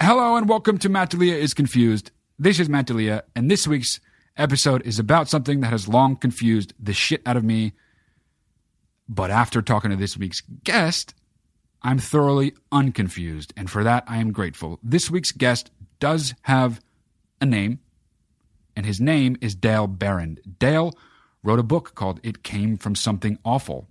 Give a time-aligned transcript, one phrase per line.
[0.00, 2.10] Hello and welcome to Matt D'Elia is Confused.
[2.36, 4.00] This is Matt D'Elia, and this week's
[4.36, 7.74] episode is about something that has long confused the shit out of me.
[9.08, 11.14] But after talking to this week's guest,
[11.80, 14.80] I'm thoroughly unconfused, and for that I am grateful.
[14.82, 16.80] This week's guest does have
[17.40, 17.78] a name,
[18.74, 20.38] and his name is Dale Beran.
[20.58, 20.92] Dale
[21.44, 23.86] wrote a book called It Came From Something Awful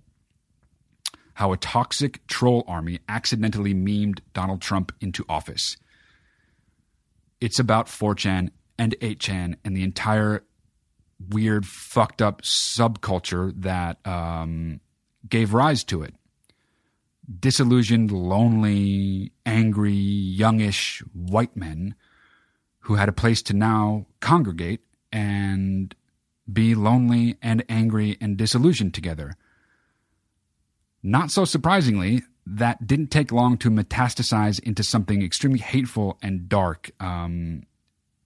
[1.32, 5.78] How a Toxic Troll Army Accidentally Memed Donald Trump into Office.
[7.44, 8.48] It's about 4chan
[8.78, 10.44] and 8chan and the entire
[11.28, 14.80] weird, fucked up subculture that um,
[15.28, 16.14] gave rise to it.
[17.38, 21.94] Disillusioned, lonely, angry, youngish white men
[22.78, 24.80] who had a place to now congregate
[25.12, 25.94] and
[26.50, 29.36] be lonely and angry and disillusioned together.
[31.02, 36.90] Not so surprisingly, that didn't take long to metastasize into something extremely hateful and dark.
[37.00, 37.62] Um,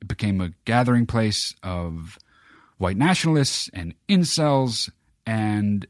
[0.00, 2.18] it became a gathering place of
[2.78, 4.90] white nationalists and incels.
[5.26, 5.86] And,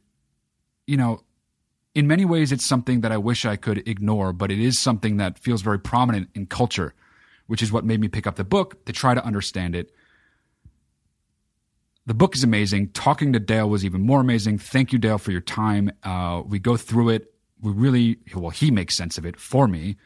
[0.86, 1.22] you know,
[1.94, 5.16] in many ways, it's something that I wish I could ignore, but it is something
[5.16, 6.94] that feels very prominent in culture,
[7.46, 9.90] which is what made me pick up the book to try to understand it.
[12.04, 12.90] The book is amazing.
[12.90, 14.58] Talking to Dale was even more amazing.
[14.58, 15.90] Thank you, Dale, for your time.
[16.02, 19.96] Uh, we go through it we really well he makes sense of it for me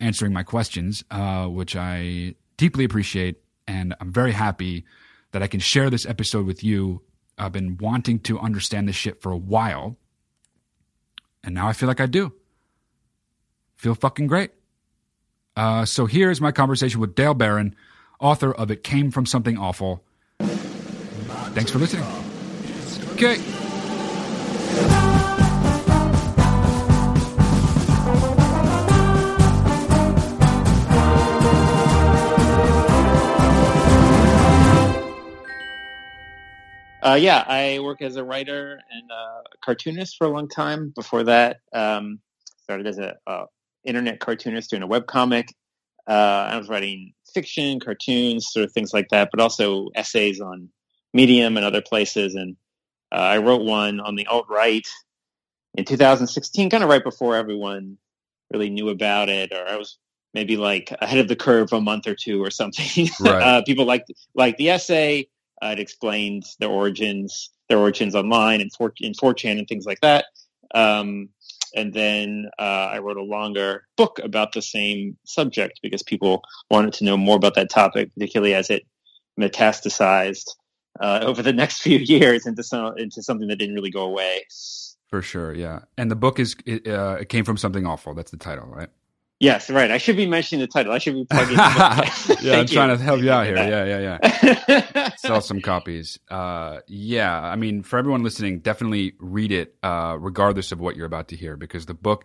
[0.00, 3.36] answering my questions uh, which i deeply appreciate.
[3.68, 4.84] And i'm very happy
[5.32, 7.02] that i can share this episode with you.
[7.38, 9.96] I've been wanting to understand this shit for a while.
[11.44, 12.32] And now i feel like i do.
[13.76, 14.52] Feel fucking great.
[15.54, 17.74] Uh, so here's my conversation with dale beran
[18.20, 20.02] author of it came from something awful.
[20.38, 22.04] Thanks for listening.
[23.14, 23.65] Okay
[37.06, 40.92] Uh, yeah, I work as a writer and a cartoonist for a long time.
[40.96, 42.18] Before that, um,
[42.62, 43.44] started as a uh,
[43.84, 45.54] internet cartoonist doing a web comic.
[46.08, 50.68] Uh, I was writing fiction, cartoons, sort of things like that, but also essays on
[51.14, 52.34] Medium and other places.
[52.34, 52.56] And
[53.12, 54.86] uh, I wrote one on the alt right
[55.74, 57.98] in 2016, kind of right before everyone
[58.52, 59.96] really knew about it, or I was
[60.34, 63.08] maybe like ahead of the curve a month or two or something.
[63.20, 63.42] Right.
[63.42, 65.28] uh, people liked like the essay.
[65.62, 70.26] Uh, it explained their origins, their origins online and in 4chan and things like that.
[70.74, 71.30] Um,
[71.74, 76.94] and then uh, I wrote a longer book about the same subject because people wanted
[76.94, 78.84] to know more about that topic, particularly as it
[79.38, 80.48] metastasized
[81.00, 84.44] uh, over the next few years into some into something that didn't really go away.
[85.08, 85.80] For sure, yeah.
[85.96, 88.14] And the book is it, uh, it came from something awful.
[88.14, 88.88] That's the title, right?
[89.38, 89.90] Yes, right.
[89.90, 90.92] I should be mentioning the title.
[90.92, 91.56] I should be plugging.
[92.40, 93.56] yeah, I'm trying to help you out here.
[93.56, 95.10] Yeah, yeah, yeah.
[95.16, 96.18] Sell some copies.
[96.30, 101.06] Uh, yeah, I mean, for everyone listening, definitely read it, uh, regardless of what you're
[101.06, 102.24] about to hear, because the book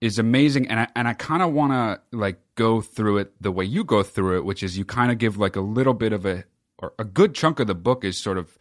[0.00, 3.52] is amazing, and I and I kind of want to like go through it the
[3.52, 6.14] way you go through it, which is you kind of give like a little bit
[6.14, 6.44] of a
[6.78, 8.58] or a good chunk of the book is sort of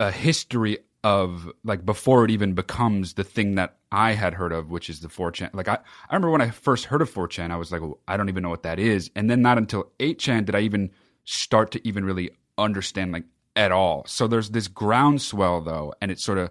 [0.00, 4.70] a history of like before it even becomes the thing that I had heard of,
[4.70, 5.50] which is the 4chan.
[5.52, 8.16] Like I, I remember when I first heard of 4chan, I was like, well, I
[8.16, 9.10] don't even know what that is.
[9.14, 10.90] And then not until 8chan did I even
[11.24, 14.04] start to even really understand like at all.
[14.06, 16.50] So there's this groundswell though, and it sort of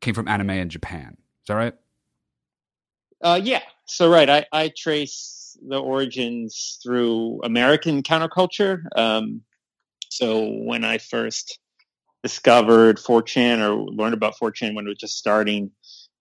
[0.00, 1.18] came from anime in Japan.
[1.42, 1.74] Is that right?
[3.22, 3.62] Uh, yeah.
[3.84, 8.80] So right, I, I trace the origins through American counterculture.
[8.96, 9.42] Um,
[10.08, 11.58] so when I first
[12.22, 15.70] discovered 4chan or learned about 4chan when it was just starting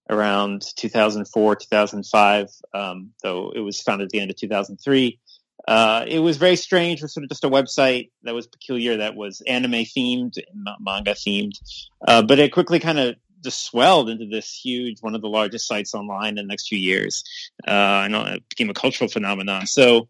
[0.09, 5.19] around 2004, 2005, um, though it was founded at the end of 2003.
[5.67, 6.99] Uh, it was very strange.
[6.99, 10.33] It was sort of just a website that was peculiar, that was anime themed,
[10.79, 11.53] manga themed,
[12.07, 15.67] uh, but it quickly kind of just swelled into this huge, one of the largest
[15.67, 17.23] sites online in the next few years.
[17.67, 19.67] Uh, and it became a cultural phenomenon.
[19.67, 20.07] So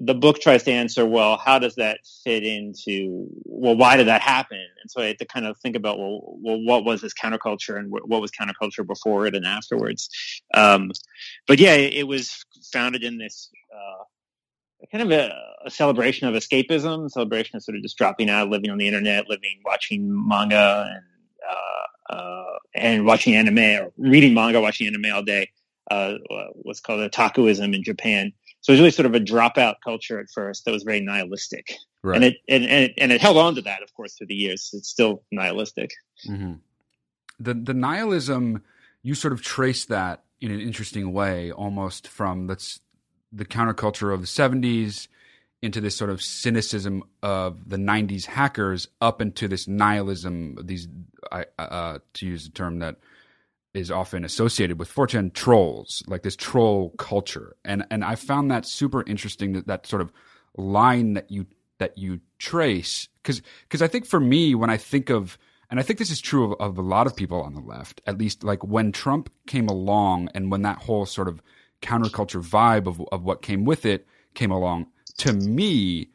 [0.00, 4.20] the book tries to answer, well, how does that fit into, well, why did that
[4.20, 4.58] happen?
[4.58, 7.78] And so I had to kind of think about, well, well what was this counterculture
[7.78, 10.08] and what was counterculture before it and afterwards?
[10.54, 10.90] Um,
[11.46, 14.04] but yeah, it, was founded in this, uh,
[14.92, 15.32] kind of a,
[15.66, 19.28] a, celebration of escapism, celebration of sort of just dropping out, living on the internet,
[19.28, 21.04] living, watching manga and
[21.50, 25.50] uh, uh, and watching anime or reading manga, watching anime all day.
[25.90, 26.14] Uh,
[26.54, 28.32] what's called otakuism in Japan.
[28.60, 31.74] So it was really sort of a dropout culture at first that was very nihilistic,
[32.02, 32.16] right.
[32.16, 34.34] and it and, and it and it held on to that, of course, through the
[34.34, 34.70] years.
[34.72, 35.92] It's still nihilistic.
[36.28, 36.54] Mm-hmm.
[37.40, 38.62] The the nihilism
[39.02, 42.80] you sort of trace that in an interesting way, almost from that's
[43.32, 45.08] the counterculture of the '70s
[45.60, 50.58] into this sort of cynicism of the '90s hackers up into this nihilism.
[50.62, 50.88] These,
[51.30, 52.96] uh, to use a term that
[53.78, 58.66] is often associated with 4chan trolls, like this troll culture, and and I found that
[58.66, 60.12] super interesting that that sort of
[60.56, 61.46] line that you
[61.78, 65.38] that you trace because because I think for me when I think of
[65.70, 68.00] and I think this is true of, of a lot of people on the left,
[68.06, 71.42] at least like when Trump came along and when that whole sort of
[71.82, 74.86] counterculture vibe of, of what came with it came along,
[75.18, 76.08] to me,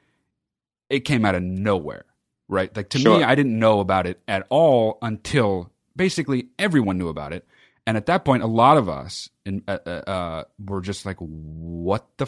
[0.89, 2.05] it came out of nowhere,
[2.47, 2.75] right?
[2.75, 3.19] Like to sure.
[3.19, 7.45] me, I didn't know about it at all until basically everyone knew about it.
[7.85, 11.17] And at that point, a lot of us in, uh, uh, uh were just like,
[11.17, 12.27] what the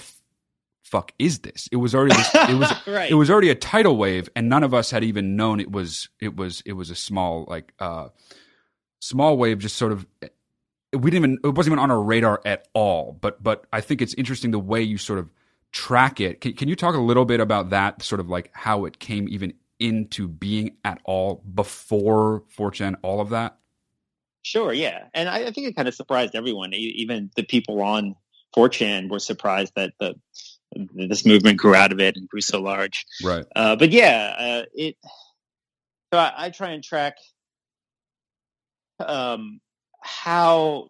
[0.84, 1.68] fuck is this?
[1.72, 3.10] It was already this, it was right.
[3.10, 6.10] it was already a tidal wave, and none of us had even known it was
[6.19, 8.10] it was it was a small like uh
[9.00, 9.60] small wave.
[9.60, 10.06] Just sort of
[10.94, 13.18] we didn't even it wasn't even on our radar at all.
[13.19, 15.30] But but I think it's interesting the way you sort of
[15.72, 16.40] track it.
[16.42, 18.01] Can, can you talk a little bit about that?
[18.01, 23.30] Sort of like how it came even into being at all before 4chan, all of
[23.30, 23.58] that.
[24.46, 26.72] Sure, yeah, and I, I think it kind of surprised everyone.
[26.76, 28.16] Even the people on
[28.56, 30.14] 4chan were surprised that the
[30.94, 33.08] this movement grew out of it and grew so large.
[33.24, 33.44] Right.
[33.56, 34.98] Uh, but yeah, uh, it.
[36.14, 37.16] So I, I, try and track
[39.00, 39.62] um,
[40.00, 40.90] how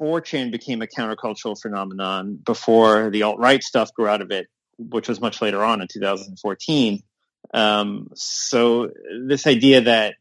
[0.00, 4.48] 4chan became a countercultural phenomenon before the alt right stuff grew out of it,
[4.78, 7.04] which was much later on in 2014.
[7.54, 8.90] Um, so
[9.28, 10.16] this idea that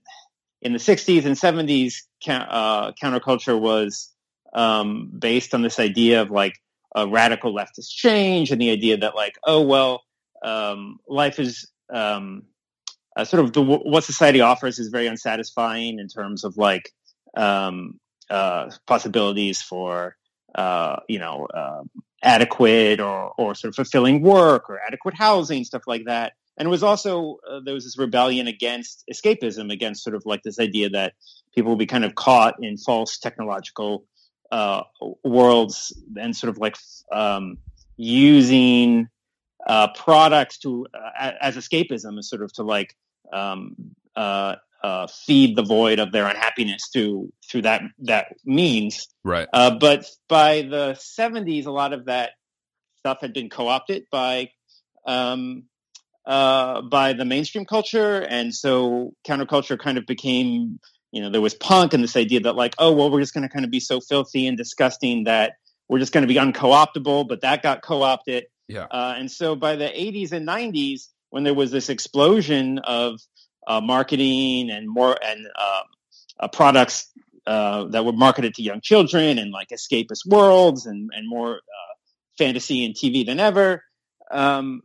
[0.66, 1.94] in the 60s and 70s,
[2.28, 4.12] uh, counterculture was
[4.56, 6.56] um, based on this idea of like
[6.96, 10.02] a radical leftist change and the idea that like, oh well,
[10.44, 12.46] um, life is um,
[13.16, 16.90] uh, sort of the, what society offers is very unsatisfying in terms of like
[17.38, 18.00] um,
[18.32, 20.16] uh, possibilities for
[20.56, 21.84] uh, you know uh,
[22.24, 26.34] adequate or or sort of fulfilling work or adequate housing, stuff like that.
[26.58, 30.44] And it was also uh, there was this rebellion against escapism, against sort of like
[30.44, 31.14] this idea that
[31.54, 34.06] people will be kind of caught in false technological
[34.52, 34.84] uh,
[35.24, 36.78] worlds and sort of like
[37.12, 37.58] um,
[37.98, 39.10] using
[39.68, 42.96] uh, products to uh, as escapism, is sort of to like
[43.34, 43.76] um,
[44.16, 49.08] uh, uh, feed the void of their unhappiness through through that that means.
[49.24, 49.48] Right.
[49.52, 52.32] Uh, but by the '70s, a lot of that
[53.00, 54.52] stuff had been co-opted by
[55.06, 55.64] um,
[56.26, 60.80] by the mainstream culture, and so counterculture kind of became
[61.16, 63.48] you know, there was punk and this idea that like, oh, well, we're just going
[63.48, 65.54] to kind of be so filthy and disgusting that
[65.88, 68.48] we're just going to be unco-optable, but that got co-opted.
[68.68, 68.88] Yeah.
[68.92, 73.22] Uh, and so by the 80s and 90s, when there was this explosion of
[73.66, 75.84] uh, marketing and more and um,
[76.38, 77.10] uh, products
[77.48, 81.94] uh, that were marketed to young children and like escapist worlds and, and more uh,
[82.38, 83.82] fantasy and TV than ever,
[84.32, 84.82] um,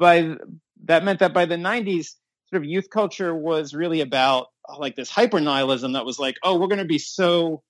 [0.00, 0.34] by
[0.84, 2.14] that meant that by the 90s,
[2.50, 6.58] sort of youth culture was really about like this hyper nihilism that was like, oh,
[6.58, 7.62] we're going to be so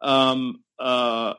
[0.00, 1.34] um, uh,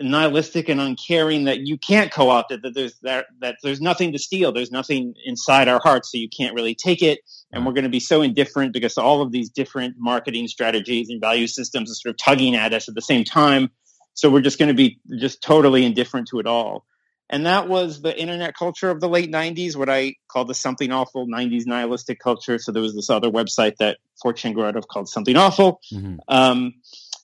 [0.00, 2.62] nihilistic and uncaring that you can't co-opt it.
[2.62, 4.52] That there's that that there's nothing to steal.
[4.52, 7.20] There's nothing inside our hearts, so you can't really take it.
[7.52, 11.20] And we're going to be so indifferent because all of these different marketing strategies and
[11.20, 13.70] value systems are sort of tugging at us at the same time.
[14.14, 16.84] So we're just going to be just totally indifferent to it all.
[17.32, 20.90] And that was the internet culture of the late 90s, what I call the something
[20.90, 22.58] awful 90s nihilistic culture.
[22.58, 25.80] So there was this other website that 4chan grew out of called Something Awful.
[25.92, 26.16] Mm-hmm.
[26.26, 26.74] Um,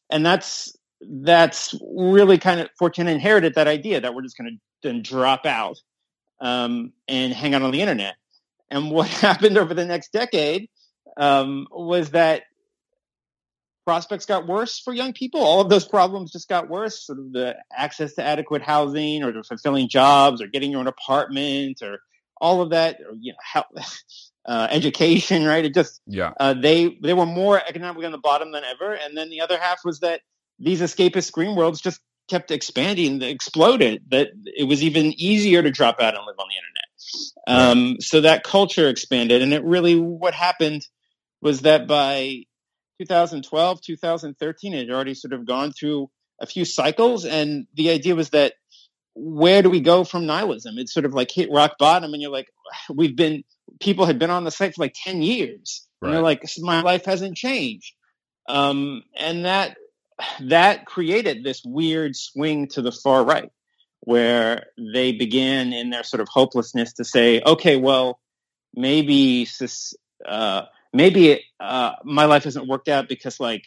[0.09, 4.89] and that's that's really kind of 4chan inherited that idea that we're just going to
[4.89, 5.77] then drop out
[6.41, 8.15] um, and hang out on the internet.
[8.71, 10.69] And what happened over the next decade
[11.17, 12.45] um, was that
[13.87, 15.41] prospects got worse for young people.
[15.41, 17.07] All of those problems just got worse.
[17.07, 21.81] Sort of the access to adequate housing, or fulfilling jobs, or getting your own apartment,
[21.83, 22.01] or
[22.39, 23.65] all of that, or you know, how,
[24.47, 25.47] uh, education.
[25.47, 25.65] Right?
[25.65, 26.33] It just yeah.
[26.39, 28.93] Uh, they they were more economically on the bottom than ever.
[28.93, 30.21] And then the other half was that
[30.59, 34.03] these escapist screen worlds just kept expanding, exploded.
[34.11, 36.77] That it was even easier to drop out and live on the internet.
[37.49, 40.85] Um, so that culture expanded, and it really what happened
[41.41, 42.47] was that by
[42.99, 46.11] 2012, 2013, it had already sort of gone through
[46.41, 47.25] a few cycles.
[47.25, 48.55] And the idea was that
[49.17, 50.79] where do we go from nihilism?
[50.79, 52.49] It's sort of like hit rock bottom, and you're like,
[52.95, 53.45] we've been
[53.81, 56.09] people had been on the site for like ten years, right.
[56.09, 57.95] and they're like, my life hasn't changed,
[58.49, 59.77] um, and that
[60.41, 63.51] that created this weird swing to the far right,
[64.01, 68.21] where they began in their sort of hopelessness to say, okay, well,
[68.75, 69.49] maybe
[70.29, 70.63] uh,
[70.97, 73.65] maybe uh, my life hasn't worked out because like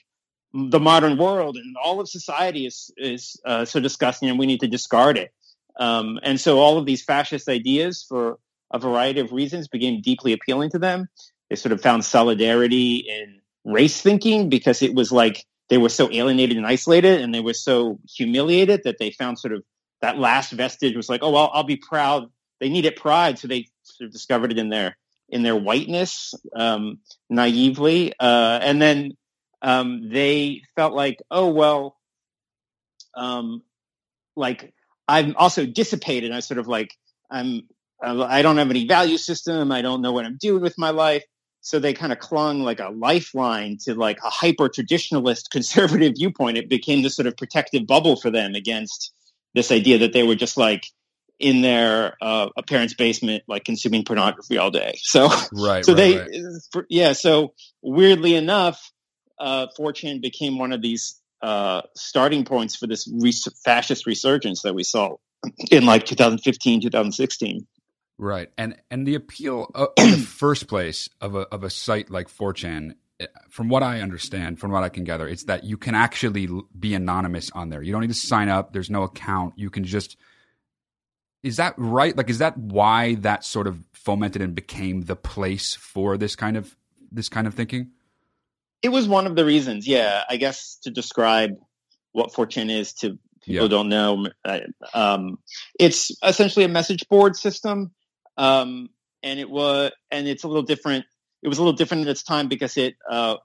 [0.53, 4.59] the modern world and all of society is is uh, so disgusting, and we need
[4.61, 5.31] to discard it.
[5.79, 8.39] Um, and so all of these fascist ideas, for
[8.71, 11.07] a variety of reasons, became deeply appealing to them.
[11.49, 16.11] They sort of found solidarity in race thinking because it was like they were so
[16.11, 19.63] alienated and isolated and they were so humiliated that they found sort of
[20.01, 22.29] that last vestige was like, oh, well, I'll be proud.
[22.59, 23.37] They needed pride.
[23.37, 24.97] So they sort of discovered it in their,
[25.29, 28.13] in their whiteness, um, naively.
[28.19, 29.13] Uh, and then,
[29.61, 31.97] um, they felt like, oh, well,
[33.15, 33.61] um,
[34.35, 34.73] like
[35.07, 36.31] I'm also dissipated.
[36.31, 36.95] I sort of like
[37.29, 37.63] I'm
[38.01, 39.71] I don't have any value system.
[39.71, 41.23] I don't know what I'm doing with my life.
[41.61, 46.57] So they kind of clung like a lifeline to like a hyper traditionalist conservative viewpoint.
[46.57, 49.13] It became this sort of protective bubble for them against
[49.53, 50.85] this idea that they were just like
[51.39, 54.93] in their uh, parent's basement, like consuming pornography all day.
[54.97, 55.85] So right.
[55.85, 56.85] So right, they right.
[56.89, 57.13] yeah.
[57.13, 58.91] So weirdly enough,
[59.39, 64.75] uh, 4chan became one of these uh, starting points for this res- fascist resurgence that
[64.75, 65.15] we saw
[65.71, 67.67] in like 2015, 2016.
[68.17, 72.11] Right, and and the appeal uh, in the first place of a of a site
[72.11, 75.77] like 4chan, eh, from what I understand, from what I can gather, it's that you
[75.77, 77.81] can actually be anonymous on there.
[77.81, 78.73] You don't need to sign up.
[78.73, 79.53] There's no account.
[79.55, 80.17] You can just.
[81.43, 82.15] Is that right?
[82.15, 86.57] Like, is that why that sort of fomented and became the place for this kind
[86.57, 86.75] of
[87.11, 87.91] this kind of thinking?
[88.81, 90.23] It was one of the reasons, yeah.
[90.29, 91.57] I guess to describe
[92.11, 93.67] what 4chan is to people yeah.
[93.67, 94.27] don't know,
[94.93, 95.37] um,
[95.79, 97.91] it's essentially a message board system,
[98.37, 98.89] um,
[99.23, 101.05] and it was, and it's a little different.
[101.41, 103.37] It was a little different at its time because it uh,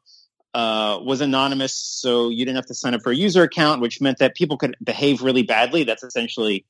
[0.53, 4.01] uh, was anonymous, so you didn't have to sign up for a user account, which
[4.01, 5.85] meant that people could behave really badly.
[5.85, 6.65] That's essentially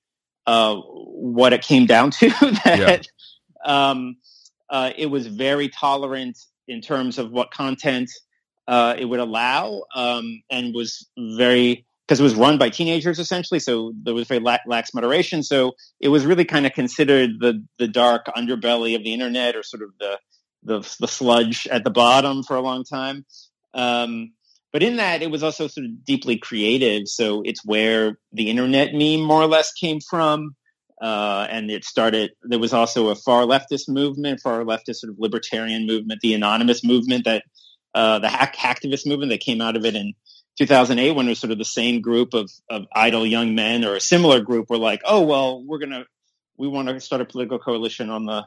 [0.46, 2.28] uh, what it came down to.
[2.64, 3.06] that
[3.64, 3.90] yeah.
[3.90, 4.16] um,
[4.70, 8.10] uh, it was very tolerant in terms of what content
[8.66, 13.58] uh, it would allow, um, and was very because it was run by teenagers essentially,
[13.58, 15.42] so there was very lax moderation.
[15.42, 19.62] So it was really kind of considered the the dark underbelly of the internet, or
[19.62, 20.18] sort of the
[20.64, 23.24] the, the sludge at the bottom for a long time.
[23.74, 24.32] Um,
[24.74, 27.06] but in that, it was also sort of deeply creative.
[27.06, 30.56] So it's where the internet meme more or less came from.
[31.00, 35.20] Uh, and it started, there was also a far leftist movement, far leftist sort of
[35.20, 37.44] libertarian movement, the anonymous movement that
[37.94, 40.12] uh, the hack hacktivist movement that came out of it in
[40.58, 43.94] 2008 when it was sort of the same group of, of idle young men or
[43.94, 46.04] a similar group were like, oh, well, we're going to,
[46.56, 48.44] we want to start a political coalition on the,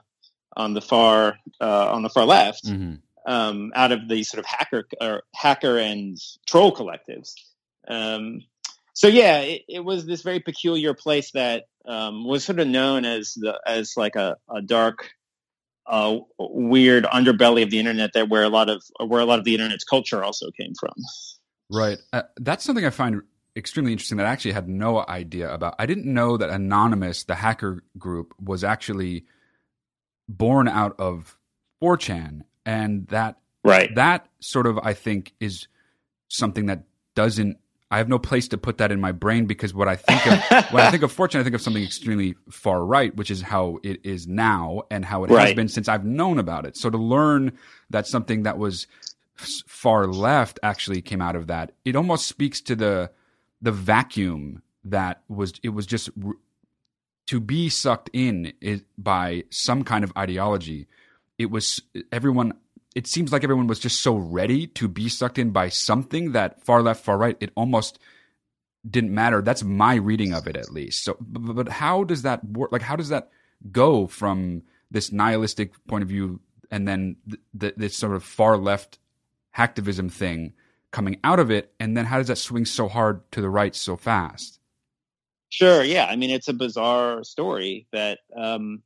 [0.58, 2.96] on the far, uh, on the far left, mm-hmm.
[3.28, 6.18] Um, out of the sort of hacker or hacker and
[6.48, 7.34] troll collectives.
[7.88, 8.42] Um,
[8.94, 13.06] so yeah, it, it, was this very peculiar place that um, was sort of known
[13.06, 15.12] as the, as like a, a dark
[15.86, 19.46] uh, weird underbelly of the internet that where a lot of where a lot of
[19.46, 20.94] the internet's culture also came from.
[21.70, 21.98] Right.
[22.12, 23.22] Uh, that's something I find
[23.56, 25.76] extremely interesting that I actually had no idea about.
[25.80, 29.26] I didn't know that Anonymous, the hacker group, was actually
[30.30, 31.38] born out of
[31.82, 35.68] 4chan, and that right that sort of I think is
[36.28, 36.84] something that
[37.16, 37.58] doesn't
[37.90, 40.72] I have no place to put that in my brain because what I think of
[40.74, 43.80] when I think of 4chan, I think of something extremely far right, which is how
[43.82, 45.48] it is now and how it right.
[45.48, 46.76] has been since I've known about it.
[46.76, 47.54] So to learn
[47.90, 48.88] that something that was
[49.38, 53.10] far left actually came out of that, it almost speaks to the
[53.62, 56.10] the vacuum that was it was just
[57.28, 58.52] to be sucked in
[58.98, 60.88] by some kind of ideology.
[61.38, 62.54] It was everyone
[62.98, 66.66] it seems like everyone was just so ready to be sucked in by something that
[66.66, 68.00] far left, far right, it almost
[68.90, 69.40] didn't matter.
[69.44, 71.04] That's my reading of it, at least.
[71.04, 72.72] So, but, but how does that work?
[72.72, 73.30] Like, how does that
[73.72, 76.40] go from this nihilistic point of view
[76.72, 78.98] and then th- th- this sort of far left
[79.56, 80.54] hacktivism thing
[80.90, 81.76] coming out of it?
[81.80, 84.60] And then how does that swing so hard to the right so fast?
[85.50, 85.84] Sure.
[85.84, 86.08] Yeah.
[86.08, 88.82] I mean, it's a bizarre story that, um,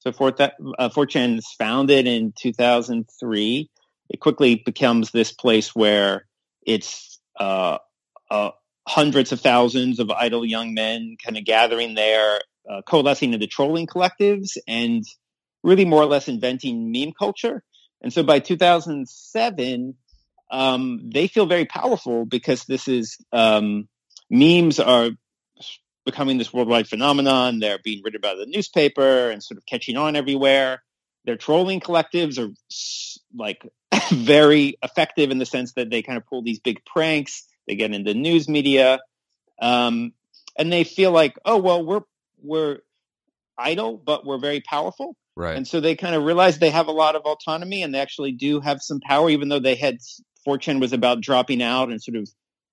[0.00, 0.34] so 4,
[0.78, 3.70] uh, 4chan is founded in 2003.
[4.08, 6.26] It quickly becomes this place where
[6.66, 7.78] it's uh,
[8.30, 8.50] uh,
[8.88, 13.86] hundreds of thousands of idle young men kind of gathering there, uh, coalescing into trolling
[13.86, 15.04] collectives and
[15.62, 17.62] really more or less inventing meme culture.
[18.00, 19.94] And so by 2007,
[20.50, 23.86] um, they feel very powerful because this is um,
[24.30, 25.10] memes are
[26.10, 27.58] becoming this worldwide phenomenon.
[27.58, 30.82] They're being written about in the newspaper and sort of catching on everywhere.
[31.24, 32.50] Their trolling collectives are
[33.34, 33.62] like
[34.10, 37.46] very effective in the sense that they kind of pull these big pranks.
[37.66, 39.00] They get into news media,
[39.60, 40.12] um,
[40.58, 42.02] and they feel like, oh well, we're
[42.42, 42.78] we're
[43.56, 45.16] idle, but we're very powerful.
[45.36, 45.56] Right.
[45.56, 48.32] And so they kind of realize they have a lot of autonomy, and they actually
[48.32, 49.98] do have some power, even though they had
[50.46, 52.28] 4chan was about dropping out and sort of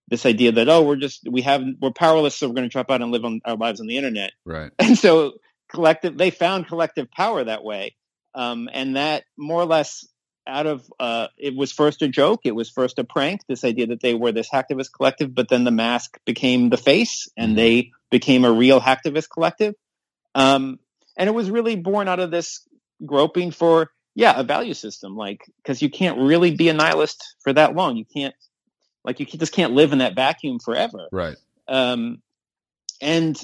[0.10, 2.90] this idea that oh we're just we have we're powerless so we're going to drop
[2.90, 4.32] out and live on our lives on the internet.
[4.46, 4.72] Right.
[4.80, 5.34] And so
[5.70, 7.96] collective they found collective power that way.
[8.34, 10.06] Um, and that more or less
[10.46, 13.88] out of uh, it was first a joke it was first a prank this idea
[13.88, 17.58] that they were this hacktivist collective but then the mask became the face and mm-hmm.
[17.58, 19.76] they became a real hacktivist collective.
[20.36, 20.80] Um,
[21.18, 22.62] and it was really born out of this
[23.06, 27.54] groping for yeah a value system like because you can't really be a nihilist for
[27.54, 27.98] that long.
[27.98, 28.36] You can't
[29.08, 31.08] like you just can't live in that vacuum forever.
[31.14, 31.38] Right.
[31.68, 32.22] Um,
[33.02, 33.42] and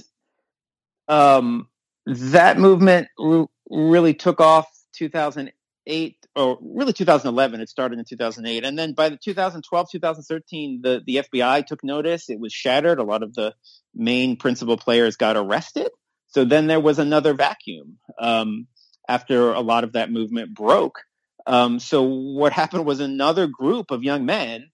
[1.08, 1.70] um,
[2.06, 4.68] that movement r- really took off
[4.98, 7.62] 2008 or really 2011.
[7.62, 12.30] It started in 2008, and then by the 2012, 2013, the the FBI took notice.
[12.30, 13.00] It was shattered.
[13.00, 13.56] A lot of the
[13.96, 15.90] main principal players got arrested.
[16.28, 18.68] So then there was another vacuum um,
[19.08, 21.00] after a lot of that movement broke.
[21.46, 24.72] Um, so what happened was another group of young men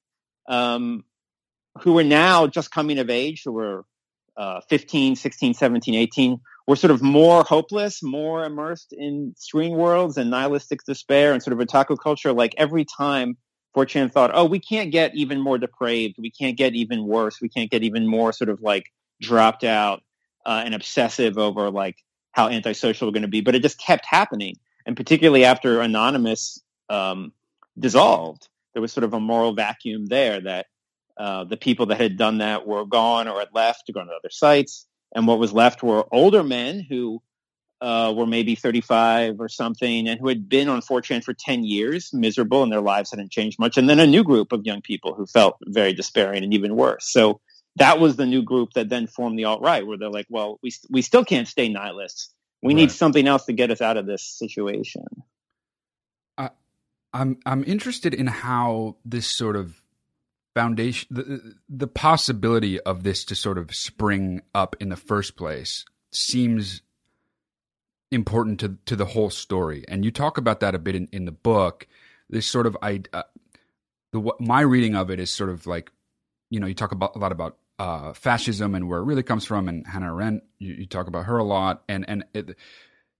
[0.49, 1.05] um,
[1.81, 3.85] who were now just coming of age, who were
[4.35, 10.17] uh, 15, 16, 17, 18, were sort of more hopeless, more immersed in screen worlds
[10.17, 12.33] and nihilistic despair and sort of otaku culture.
[12.33, 13.37] Like every time
[13.75, 16.15] 4chan thought, oh, we can't get even more depraved.
[16.19, 17.39] We can't get even worse.
[17.41, 18.85] We can't get even more sort of like
[19.21, 20.01] dropped out
[20.45, 21.97] uh, and obsessive over like
[22.31, 23.41] how antisocial we're going to be.
[23.41, 24.55] But it just kept happening.
[24.85, 27.33] And particularly after Anonymous um,
[27.77, 28.47] dissolved,
[28.79, 30.67] there was sort of a moral vacuum there that
[31.17, 34.09] uh, the people that had done that were gone or had left to go to
[34.09, 34.87] other sites.
[35.13, 37.21] And what was left were older men who
[37.81, 42.13] uh, were maybe 35 or something and who had been on 4chan for 10 years,
[42.13, 43.77] miserable, and their lives hadn't changed much.
[43.77, 47.11] And then a new group of young people who felt very despairing and even worse.
[47.11, 47.41] So
[47.75, 50.57] that was the new group that then formed the alt right, where they're like, well,
[50.63, 52.33] we, we still can't stay nihilists.
[52.63, 52.77] We right.
[52.77, 55.03] need something else to get us out of this situation.
[57.13, 59.81] I'm I'm interested in how this sort of
[60.55, 65.85] foundation the, the possibility of this to sort of spring up in the first place
[66.11, 66.81] seems
[68.11, 69.85] important to to the whole story.
[69.87, 71.87] And you talk about that a bit in, in the book.
[72.29, 73.23] This sort of I uh,
[74.11, 75.91] the what my reading of it is sort of like
[76.49, 79.45] you know you talk about a lot about uh, fascism and where it really comes
[79.45, 81.83] from and Hannah Arendt you, you talk about her a lot.
[81.87, 82.55] And and it,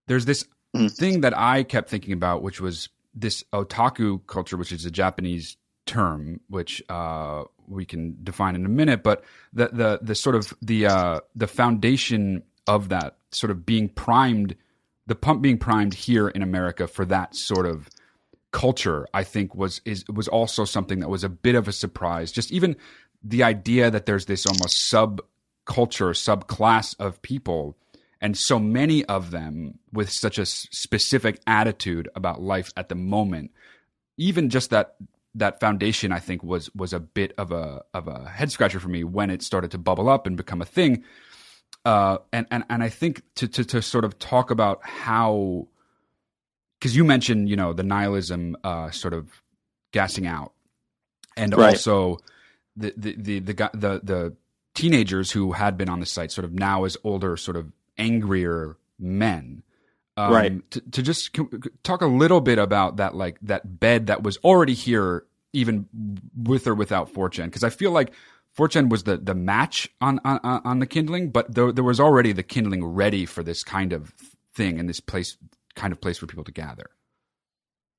[0.08, 0.91] there's this mm.
[0.91, 5.58] thing that I kept thinking about which was this otaku culture, which is a Japanese
[5.86, 10.53] term, which uh, we can define in a minute, but the the the sort of
[10.62, 14.55] the uh, the foundation of that sort of being primed,
[15.08, 17.89] the pump being primed here in America for that sort of
[18.51, 22.32] culture, I think was is was also something that was a bit of a surprise.
[22.32, 22.75] Just even
[23.23, 27.75] the idea that there's this almost subculture, subclass of people
[28.21, 33.51] and so many of them with such a specific attitude about life at the moment
[34.17, 34.95] even just that
[35.36, 38.89] that foundation i think was was a bit of a of a head scratcher for
[38.89, 41.03] me when it started to bubble up and become a thing
[41.86, 45.67] uh, and and and i think to to to sort of talk about how
[46.79, 49.41] because you mentioned you know the nihilism uh, sort of
[49.91, 50.53] gassing out
[51.38, 51.73] and right.
[51.73, 52.17] also
[52.75, 54.36] the the the the, the, the
[54.75, 58.78] teenagers who had been on the site sort of now as older sort of angrier
[58.98, 59.64] men.
[60.18, 60.72] Um, right.
[60.72, 61.38] To, to just
[61.84, 65.88] talk a little bit about that, like that bed that was already here, even
[66.36, 68.12] with or without 4chan, because I feel like
[68.58, 72.34] 4chan was the the match on on, on the kindling, but there, there was already
[72.34, 74.14] the kindling ready for this kind of
[74.56, 75.38] thing and this place,
[75.76, 76.90] kind of place for people to gather.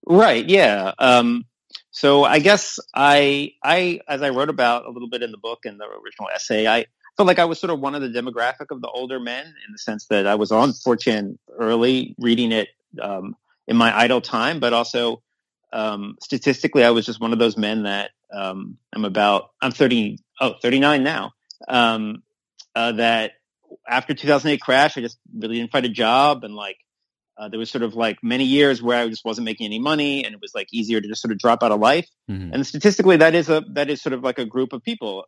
[0.06, 0.46] Right.
[0.46, 0.92] Yeah.
[0.98, 1.44] Um,
[1.90, 5.60] so I guess I I as I wrote about a little bit in the book
[5.64, 6.86] and the original essay, I
[7.20, 9.72] felt like I was sort of one of the demographic of the older men in
[9.72, 13.36] the sense that I was on 4chan early, reading it um,
[13.68, 15.22] in my idle time, but also
[15.70, 20.16] um, statistically, I was just one of those men that um, I'm about, I'm 30,
[20.40, 21.32] oh, 39 now,
[21.68, 22.22] um,
[22.74, 23.32] uh, that
[23.86, 26.42] after 2008 crash, I just really didn't find a job.
[26.42, 26.78] And like,
[27.36, 30.24] uh, there was sort of like many years where I just wasn't making any money
[30.24, 32.08] and it was like easier to just sort of drop out of life.
[32.30, 32.54] Mm-hmm.
[32.54, 35.26] And statistically, that is a, that is sort of like a group of people.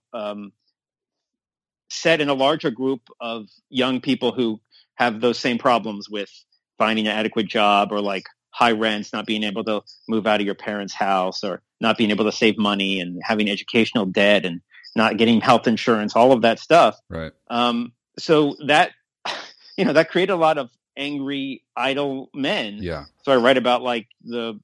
[1.92, 4.60] Set in a larger group of young people who
[4.94, 6.30] have those same problems with
[6.78, 10.46] finding an adequate job or like high rents, not being able to move out of
[10.46, 14.60] your parents' house or not being able to save money and having educational debt and
[14.94, 16.98] not getting health insurance, all of that stuff.
[17.08, 17.32] Right.
[17.48, 18.92] Um, so that
[19.76, 22.78] you know that created a lot of angry idle men.
[22.80, 23.04] Yeah.
[23.22, 24.60] So I write about like the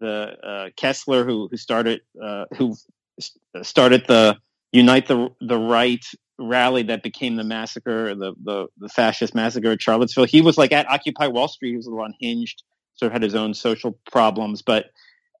[0.00, 2.76] the uh, Kessler who who started uh, who
[3.62, 4.38] started the
[4.72, 6.04] Unite the the Right
[6.40, 10.24] rally that became the massacre, the the, the fascist massacre at Charlottesville.
[10.24, 11.70] He was like at Occupy Wall Street.
[11.70, 12.62] He was a little unhinged,
[12.94, 14.86] sort of had his own social problems, but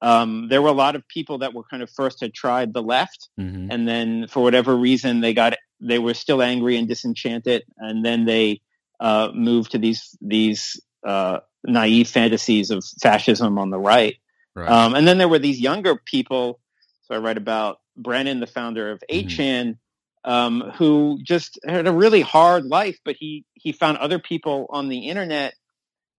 [0.02, 2.82] um, there were a lot of people that were kind of first had tried the
[2.82, 3.68] left, Mm-hmm.
[3.70, 8.24] and then for whatever reason they got they were still angry and disenchanted, and then
[8.26, 8.60] they
[9.00, 14.16] uh, moved to these these uh, naive fantasies of fascism on the right.
[14.54, 14.68] Right.
[14.68, 16.60] Um, and then there were these younger people.
[17.02, 19.24] So I write about Brennan, the founder of Mhm.
[19.26, 19.78] 8chan,
[20.24, 24.88] um, who just had a really hard life, but he he found other people on
[24.88, 25.54] the internet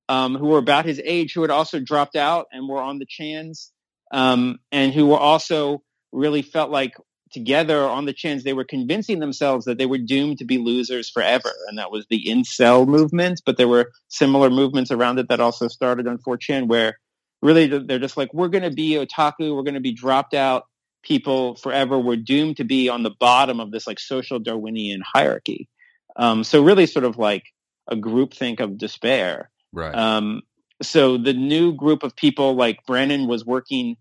[0.10, 3.06] um, who were about his age who had also dropped out and were on the
[3.08, 3.72] chans,
[4.12, 6.94] um, and who were also really felt like
[7.32, 11.10] together on the chans they were convincing themselves that they were doomed to be losers
[11.10, 13.42] forever, and that was the incel movement.
[13.46, 16.98] But there were similar movements around it that also started on 4chan where
[17.42, 20.64] really they're just like we're going to be otaku, we're going to be dropped out
[21.04, 22.00] people forever.
[22.00, 25.68] We're doomed to be on the bottom of this like social Darwinian hierarchy.
[26.16, 27.44] Um, so really, sort of like
[27.88, 29.50] a groupthink of despair.
[29.72, 29.96] right.
[29.96, 30.42] Um,
[30.82, 33.98] so the new group of people, like Brennan, was working.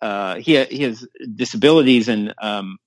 [0.00, 2.78] Uh, he he has disabilities and um,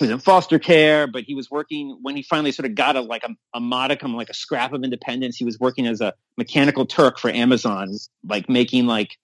[0.00, 2.96] he was in foster care, but he was working when he finally sort of got
[2.96, 5.36] a like a, a modicum, like a scrap of independence.
[5.36, 9.16] He was working as a mechanical Turk for Amazon, like making like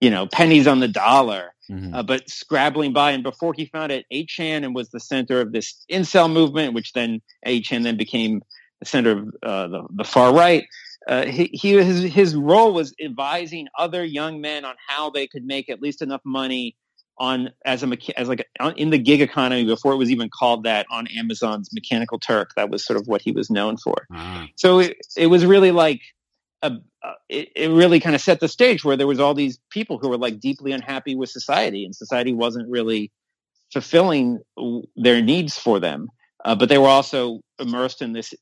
[0.00, 1.94] you know pennies on the dollar Mhm.
[1.94, 3.12] uh, but scrabbling by.
[3.12, 6.92] And before he found it, 8chan and was the center of this incel movement, which
[6.92, 8.42] then 8chan then became
[8.80, 10.64] the center of uh, the, the far right.
[11.08, 15.44] Uh, he, he his, his role was advising other young men on how they could
[15.44, 16.76] make at least enough money
[17.18, 20.28] on as a as like a, on, in the gig economy before it was even
[20.28, 22.52] called that on Amazon's Mechanical Turk.
[22.56, 25.72] That was sort of what he was known for Ah, so it, it was really
[25.72, 26.00] like
[26.62, 26.72] a,
[27.02, 29.98] uh, it, it really kind of set the stage where there was all these people
[29.98, 33.10] who were like deeply unhappy with society and society wasn't really
[33.72, 34.40] fulfilling
[34.96, 36.08] their needs for them
[36.44, 38.34] uh, but they were also immersed in this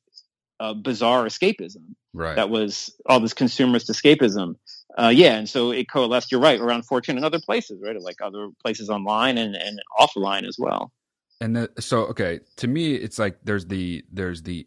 [0.59, 2.37] uh, bizarre escapism right.
[2.37, 4.57] that was all this consumerist escapism
[4.99, 8.17] uh, yeah and so it coalesced you're right around 4chan and other places right like
[8.23, 10.93] other places online and, and offline as well
[11.41, 14.67] and the, so okay to me it's like there's the there's the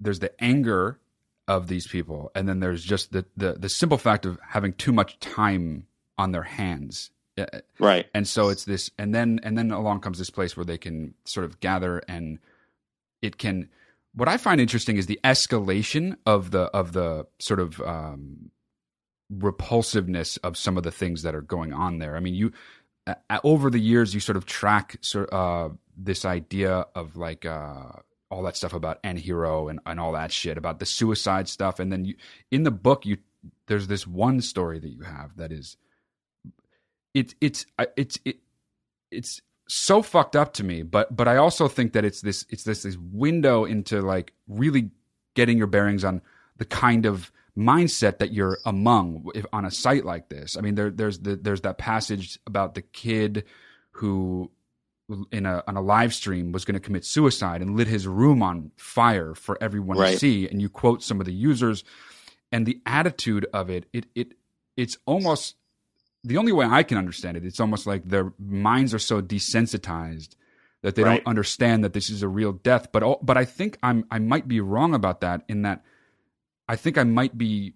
[0.00, 1.00] there's the anger
[1.48, 2.30] of these people.
[2.34, 5.86] And then there's just the the, the simple fact of having too much time
[6.18, 7.10] on their hands.
[7.36, 7.46] Uh,
[7.80, 8.06] right.
[8.14, 11.14] and so it's this and then and then along comes this place where they can
[11.24, 12.38] sort of gather and
[13.22, 13.68] it can
[14.14, 18.52] what i find interesting is the escalation of the of the sort of um
[19.30, 22.16] repulsiveness of some of the things that are going on there.
[22.16, 22.52] I mean you
[23.06, 27.92] uh, over the years you sort of track sort uh this idea of like uh
[28.34, 31.92] all that stuff about Anhero and, and all that shit about the suicide stuff and
[31.92, 32.14] then you
[32.50, 33.18] in the book you
[33.66, 35.76] there's this one story that you have that is
[37.14, 37.64] it it's
[37.96, 38.38] it's it,
[39.10, 42.64] it's so fucked up to me but but I also think that it's this it's
[42.64, 44.90] this this window into like really
[45.34, 46.20] getting your bearings on
[46.56, 50.56] the kind of mindset that you're among if, on a site like this.
[50.56, 53.44] I mean, there, there's the, there's that passage about the kid
[53.92, 54.50] who
[55.30, 58.42] in a on a live stream was going to commit suicide and lit his room
[58.42, 60.48] on fire for everyone to see.
[60.48, 61.84] And you quote some of the users
[62.50, 63.86] and the attitude of it.
[63.92, 64.34] It it
[64.76, 65.56] it's almost
[66.22, 67.44] the only way I can understand it.
[67.44, 70.36] It's almost like their minds are so desensitized
[70.82, 71.16] that they Right.
[71.16, 72.90] don't understand that this is a real death.
[72.92, 75.84] But all, but I think I'm I might be wrong about that in that
[76.68, 77.74] I think I might be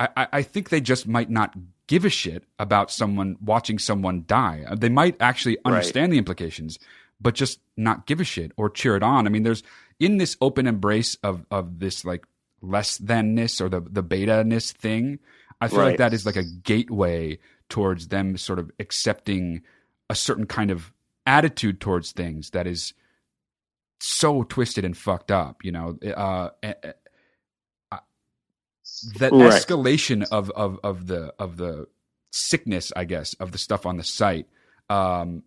[0.00, 1.54] I, I- think they just might not
[1.86, 4.64] give a shit about someone watching someone die.
[4.66, 5.72] Uh, They might actually Right.
[5.74, 6.78] understand the implications,
[7.20, 9.26] but just not give a shit or cheer it on.
[9.26, 9.62] I mean, there's
[10.00, 12.24] in this open embrace of of this like
[12.60, 15.18] less thanness or the the beta ness thing.
[15.60, 19.62] I feel like that is like a gateway towards them sort of accepting
[20.10, 20.92] a certain kind of
[21.26, 22.94] attitude towards things that is
[24.00, 25.64] so twisted and fucked up.
[25.64, 26.50] You know, uh,
[29.18, 29.52] that Right.
[29.52, 31.86] escalation of of of the of the
[32.30, 34.46] sickness, I guess, of the stuff on the site.
[34.88, 35.42] Um,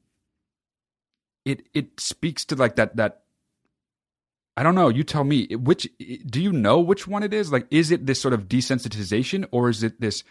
[1.45, 3.21] it it speaks to like that that
[4.57, 4.89] I don't know.
[4.89, 5.87] You tell me which
[6.25, 7.51] do you know which one it is?
[7.51, 10.23] Like, is it this sort of desensitization, or is it this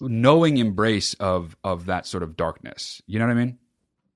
[0.00, 3.02] knowing embrace of of that sort of darkness?
[3.06, 3.58] You know what I mean?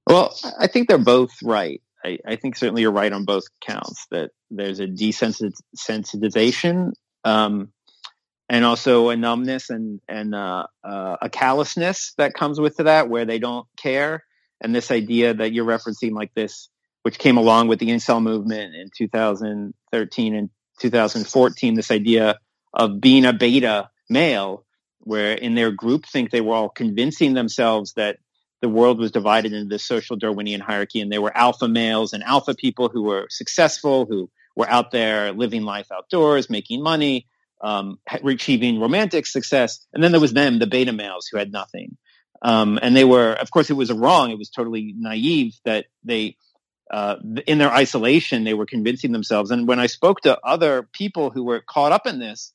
[0.07, 1.81] Well, I think they're both right.
[2.05, 6.93] I, I think certainly you're right on both counts that there's a desensitization
[7.25, 7.73] um,
[8.51, 13.25] and also a numbness and, and uh, uh, a callousness that comes with that where
[13.25, 14.25] they don't care.
[14.61, 16.69] And this idea that you're referencing like this
[17.03, 21.75] which came along with the incel movement in 2013 and 2014.
[21.75, 22.39] This idea
[22.75, 24.67] of being a beta male,
[24.99, 28.19] where in their group think they were all convincing themselves that
[28.61, 32.23] the world was divided into this social Darwinian hierarchy, and there were alpha males and
[32.23, 37.27] alpha people who were successful, who were out there living life outdoors, making money,
[37.61, 41.97] um, achieving romantic success, and then there was them, the beta males, who had nothing.
[42.43, 44.31] Um, and they were, of course, it was wrong.
[44.31, 46.37] It was totally naive that they,
[46.91, 49.51] uh, in their isolation, they were convincing themselves.
[49.51, 52.53] And when I spoke to other people who were caught up in this,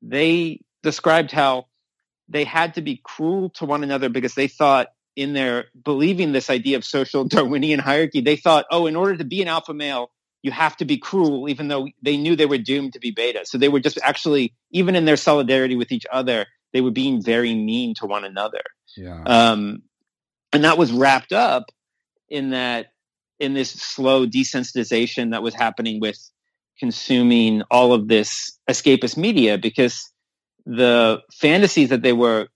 [0.00, 1.66] they described how
[2.28, 6.50] they had to be cruel to one another because they thought in their believing this
[6.50, 10.10] idea of social Darwinian hierarchy, they thought, oh, in order to be an alpha male,
[10.42, 13.40] you have to be cruel, even though they knew they were doomed to be beta.
[13.44, 17.22] So they were just actually, even in their solidarity with each other, they were being
[17.22, 18.62] very mean to one another.
[18.96, 19.22] Yeah.
[19.24, 19.82] Um,
[20.52, 21.64] and that was wrapped up
[22.28, 22.86] in that,
[23.38, 26.18] in this slow desensitization that was happening with
[26.78, 30.10] consuming all of this escapist media because
[30.64, 32.48] the fantasies that they were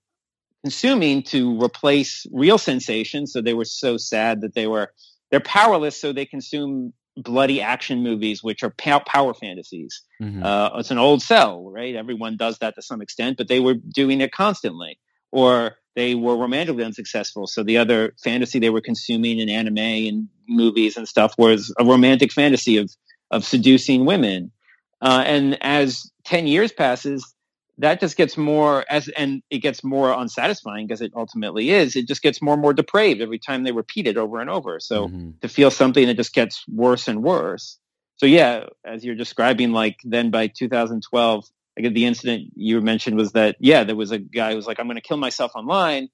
[0.65, 3.33] consuming to replace real sensations.
[3.33, 4.93] So they were so sad that they were,
[5.31, 6.01] they're powerless.
[6.01, 10.03] So they consume bloody action movies, which are power fantasies.
[10.21, 10.43] Mm-hmm.
[10.43, 11.95] Uh, it's an old sell, right?
[11.95, 14.99] Everyone does that to some extent, but they were doing it constantly.
[15.33, 17.47] Or they were romantically unsuccessful.
[17.47, 21.85] So the other fantasy they were consuming in anime and movies and stuff was a
[21.85, 22.91] romantic fantasy of
[23.31, 24.51] of seducing women.
[25.01, 27.35] Uh, and as ten years passes,
[27.81, 32.07] that just gets more as and it gets more unsatisfying because it ultimately is it
[32.07, 34.81] just gets more and more depraved every time they repeat it over and over.
[34.81, 35.31] So mm-hmm.
[35.41, 37.79] to feel something that just gets worse and worse.
[38.17, 41.45] So yeah as you're describing like then by 2012
[41.79, 44.79] like the incident you mentioned was that yeah there was a guy who was like
[44.79, 46.09] i'm going to kill myself online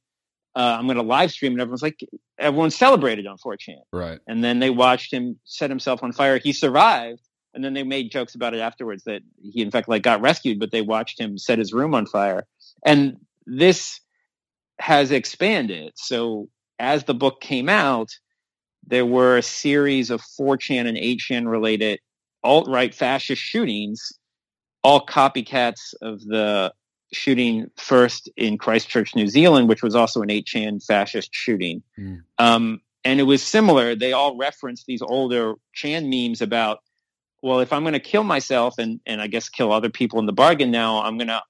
[0.54, 1.98] uh, i'm going to live stream and everyone's like
[2.38, 4.20] everyone celebrated on 4chan right.
[4.26, 6.38] And then they watched him set himself on fire.
[6.38, 7.20] He survived
[7.56, 10.60] and then they made jokes about it afterwards that he in fact like got rescued
[10.60, 12.46] but they watched him set his room on fire
[12.84, 13.16] and
[13.46, 14.00] this
[14.78, 18.10] has expanded so as the book came out
[18.86, 21.98] there were a series of 4chan and 8chan related
[22.44, 24.12] alt-right fascist shootings
[24.84, 26.72] all copycats of the
[27.12, 31.82] shooting first in Christchurch, New Zealand, which was also an 8chan fascist shooting.
[31.98, 32.22] Mm.
[32.38, 33.94] Um, and it was similar.
[33.94, 36.80] They all referenced these older Chan memes about
[37.42, 40.26] well, if I'm going to kill myself and, and I guess kill other people in
[40.26, 41.42] the bargain now, I'm going to,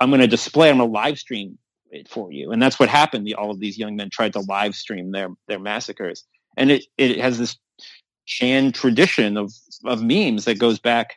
[0.00, 1.58] I'm going to display, I'm going to live stream
[1.90, 2.52] it for you.
[2.52, 3.26] And that's what happened.
[3.26, 6.24] The, all of these young men tried to live stream their, their massacres.
[6.56, 7.56] And it, it has this
[8.24, 9.52] Chan tradition of,
[9.84, 11.16] of memes that goes back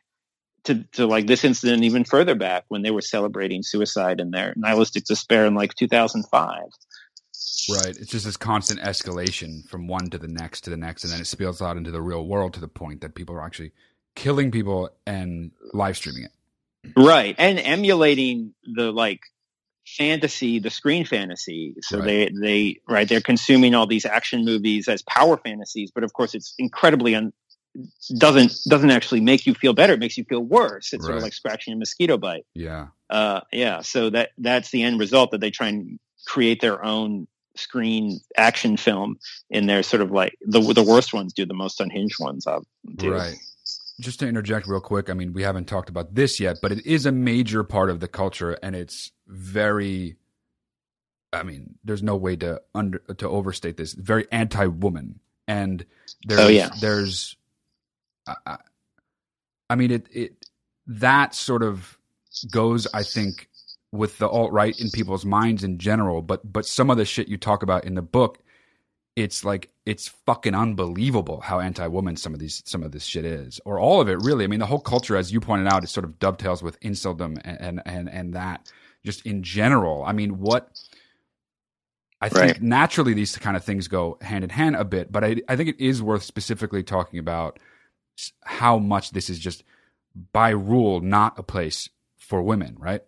[0.66, 4.54] to, to like this incident even further back when they were celebrating suicide and their
[4.58, 6.64] nihilistic despair in like 2005.
[7.70, 7.96] Right.
[7.98, 11.22] It's just this constant escalation from one to the next to the next, and then
[11.22, 13.72] it spills out into the real world to the point that people are actually
[14.16, 16.32] killing people and live streaming it.
[16.96, 17.36] Right.
[17.38, 19.22] And emulating the like
[19.86, 21.76] fantasy, the screen fantasy.
[21.82, 22.06] So right.
[22.06, 26.34] they, they, right, they're consuming all these action movies as power fantasies, but of course
[26.34, 27.34] it's incredibly un,
[28.18, 29.94] doesn't, doesn't actually make you feel better.
[29.94, 30.94] It makes you feel worse.
[30.94, 31.08] It's right.
[31.08, 32.46] sort of like scratching a mosquito bite.
[32.54, 32.88] Yeah.
[33.10, 33.82] Uh, yeah.
[33.82, 38.78] So that, that's the end result that they try and create their own screen action
[38.78, 39.18] film
[39.50, 42.66] in there sort of like the the worst ones do the most unhinged ones um,
[43.00, 43.36] up right.
[44.00, 46.86] Just to interject real quick i mean we haven't talked about this yet but it
[46.86, 50.18] is a major part of the culture and it's very
[51.32, 55.20] i mean there's no way to under to overstate this very anti-woman.
[55.48, 55.86] And
[56.26, 56.70] there's oh, yeah.
[56.82, 57.38] there's
[58.28, 58.58] I,
[59.70, 60.46] I mean it it
[60.88, 61.98] that sort of
[62.52, 63.48] goes i think
[63.92, 67.28] with the alt right in people's minds in general, but but some of the shit
[67.28, 68.40] you talk about in the book,
[69.16, 73.60] it's like it's fucking unbelievable how anti-woman some of these some of this shit is,
[73.66, 74.44] or all of it really.
[74.44, 77.40] I mean, the whole culture, as you pointed out, it sort of dovetails with inceldom
[77.44, 78.72] and and and that
[79.06, 80.04] just in general.
[80.04, 80.70] I mean, what
[82.22, 82.62] I think right.
[82.62, 85.70] naturally these kind of things go hand in hand a bit, but I I think
[85.70, 87.60] it is worth specifically talking about
[88.44, 89.64] how much this is just
[90.32, 93.02] by rule not a place for women, right?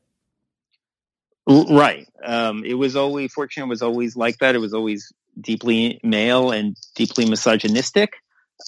[1.48, 2.08] Right.
[2.24, 4.56] Um, it was always, 4chan was always like that.
[4.56, 8.12] It was always deeply male and deeply misogynistic.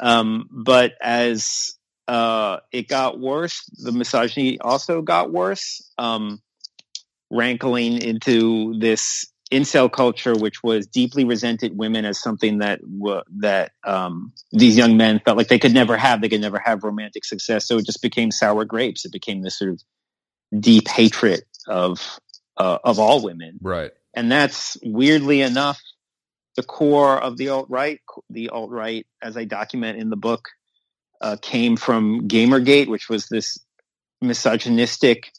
[0.02, 1.74] Um, but as
[2.08, 6.42] uh, it got worse, the misogyny also got worse, um,
[7.30, 12.80] rankling into this incel culture, which was deeply resented women as something that
[13.40, 16.22] that um, these young men felt like they could never have.
[16.22, 17.68] They could never have romantic success.
[17.68, 19.06] So it just became sour grapes.
[19.06, 19.82] It became this sort of
[20.60, 22.20] deep hatred of
[22.60, 23.58] uh, of all women.
[23.62, 23.92] Right.
[24.14, 25.80] And that's weirdly enough
[26.56, 28.02] the core of the alt right.
[28.30, 30.50] The alt right, as I document in the book,
[31.22, 33.60] uh, came from Gamergate, which was this
[34.22, 35.32] misogynistic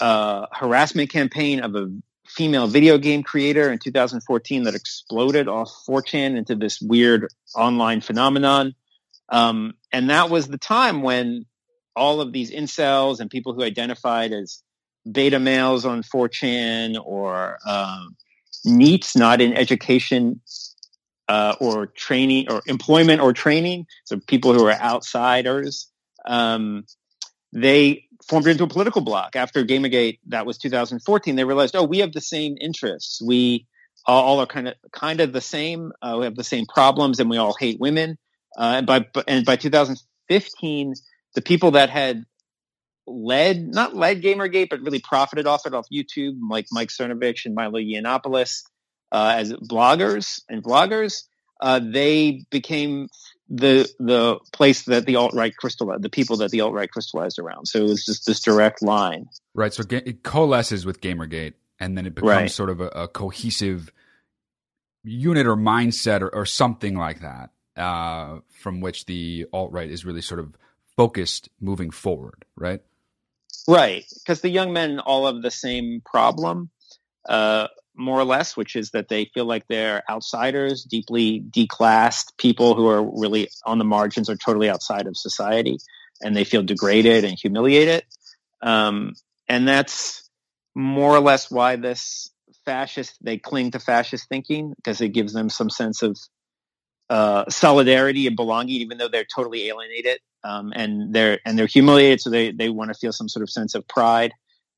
[0.00, 1.88] uh, harassment campaign of a
[2.26, 8.74] female video game creator in 2014 that exploded off 4chan into this weird online phenomenon.
[9.28, 11.46] Um, and that was the time when
[11.94, 14.63] all of these incels and people who identified as
[15.10, 18.16] beta males on 4chan or um,
[18.66, 20.40] NEETs, not in education
[21.28, 25.90] uh, or training or employment or training, so people who are outsiders,
[26.26, 26.84] um,
[27.52, 29.36] they formed into a political bloc.
[29.36, 33.22] After Gamergate, that was 2014, they realized, oh, we have the same interests.
[33.22, 33.66] We
[34.06, 35.92] all are kind of kind of the same.
[36.02, 38.18] Uh, we have the same problems, and we all hate women.
[38.56, 40.94] Uh, and by and by 2015,
[41.34, 42.24] the people that had
[43.06, 47.54] led not led Gamergate, but really profited off it off YouTube, like Mike Cernovich and
[47.54, 48.62] Milo Yiannopoulos,
[49.12, 51.24] uh, as bloggers and vloggers,
[51.60, 53.08] uh, they became
[53.48, 57.38] the the place that the alt right crystallized, the people that the alt right crystallized
[57.38, 57.66] around.
[57.66, 59.26] So it was just this direct line.
[59.54, 59.72] Right.
[59.72, 62.50] So it coalesces with Gamergate, and then it becomes right.
[62.50, 63.92] sort of a, a, cohesive
[65.04, 70.04] unit or mindset or, or something like that, uh, from which the alt right is
[70.04, 70.56] really sort of
[70.96, 72.44] focused moving forward.
[72.56, 72.80] Right.
[73.66, 76.70] Right, because the young men all have the same problem.
[77.26, 82.74] Uh, more or less, which is that they feel like they're outsiders, deeply declassed people
[82.74, 85.78] who are really on the margins or totally outside of society,
[86.20, 88.04] and they feel degraded and humiliated.
[88.62, 89.14] Um,
[89.48, 90.28] and that's
[90.74, 92.30] more or less why this
[92.64, 96.18] fascist they cling to fascist thinking because it gives them some sense of
[97.10, 102.20] uh, solidarity and belonging, even though they're totally alienated um, and they're and they're humiliated,
[102.20, 104.32] so they they want to feel some sort of sense of pride,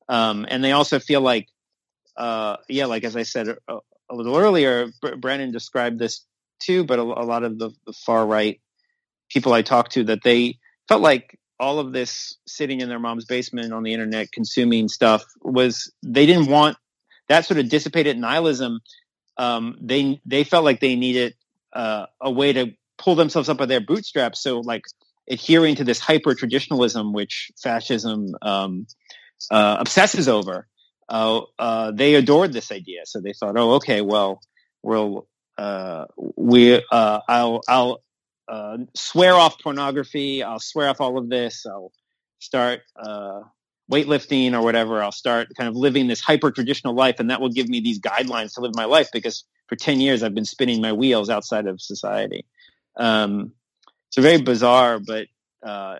[0.09, 1.47] um, and they also feel like
[2.15, 3.77] uh, yeah, like as I said a,
[4.09, 6.25] a little earlier, B- Brennan described this
[6.59, 8.59] too, but a, a lot of the, the, far right
[9.29, 13.25] people I talked to that they felt like all of this sitting in their mom's
[13.25, 16.77] basement on the internet consuming stuff was they didn't want
[17.29, 18.79] that sort of dissipated nihilism.
[19.37, 21.35] Um, they they felt like they needed
[21.73, 24.41] uh, a way to pull themselves up by their bootstraps.
[24.41, 24.83] So like
[25.29, 28.87] adhering to this hyper traditionalism, which fascism um,
[29.51, 30.67] uh, obsesses over
[31.09, 33.01] uh, uh, they adored this idea.
[33.05, 34.41] So they thought, oh, okay, well,
[34.83, 38.03] we'll uh, we uh, I'll I'll
[38.47, 40.43] uh, swear off pornography.
[40.43, 41.65] I'll swear off all of this.
[41.65, 41.91] I'll
[42.39, 42.81] start
[43.91, 45.01] weightlifting or whatever.
[45.01, 47.99] I'll start kind of living this hyper traditional life, and that will give me these
[47.99, 51.67] guidelines to live my life because for ten years I've been spinning my wheels outside
[51.67, 52.45] of society.
[52.97, 53.53] Um,
[54.09, 55.27] so very bizarre, but
[55.63, 55.97] uh,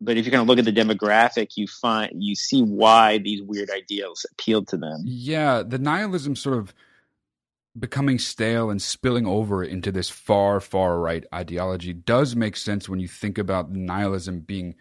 [0.00, 3.42] but if you kind of look at the demographic, you find you see why these
[3.42, 5.02] weird ideals appealed to them.
[5.04, 6.72] Yeah, the nihilism sort of
[7.78, 13.00] becoming stale and spilling over into this far far right ideology does make sense when
[13.00, 14.74] you think about nihilism being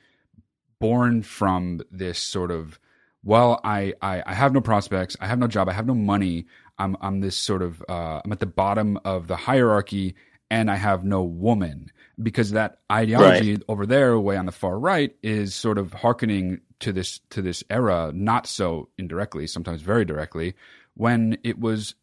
[0.79, 2.79] born from this sort of
[3.23, 6.45] well I, I i have no prospects i have no job i have no money
[6.77, 10.15] i'm i'm this sort of uh, i'm at the bottom of the hierarchy
[10.49, 13.63] and i have no woman because that ideology right.
[13.67, 17.63] over there, way on the far right, is sort of hearkening to this to this
[17.69, 20.55] era, not so indirectly, sometimes very directly,
[20.95, 21.95] when it was.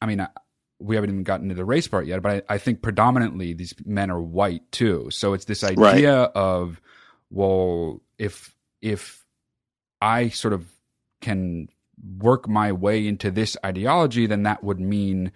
[0.00, 0.26] I mean,
[0.78, 3.74] we haven't even gotten to the race part yet, but I, I think predominantly these
[3.84, 5.08] men are white too.
[5.10, 6.30] So it's this idea right.
[6.34, 6.80] of,
[7.30, 9.24] well, if if
[10.00, 10.70] I sort of
[11.20, 11.68] can
[12.18, 15.32] work my way into this ideology, then that would mean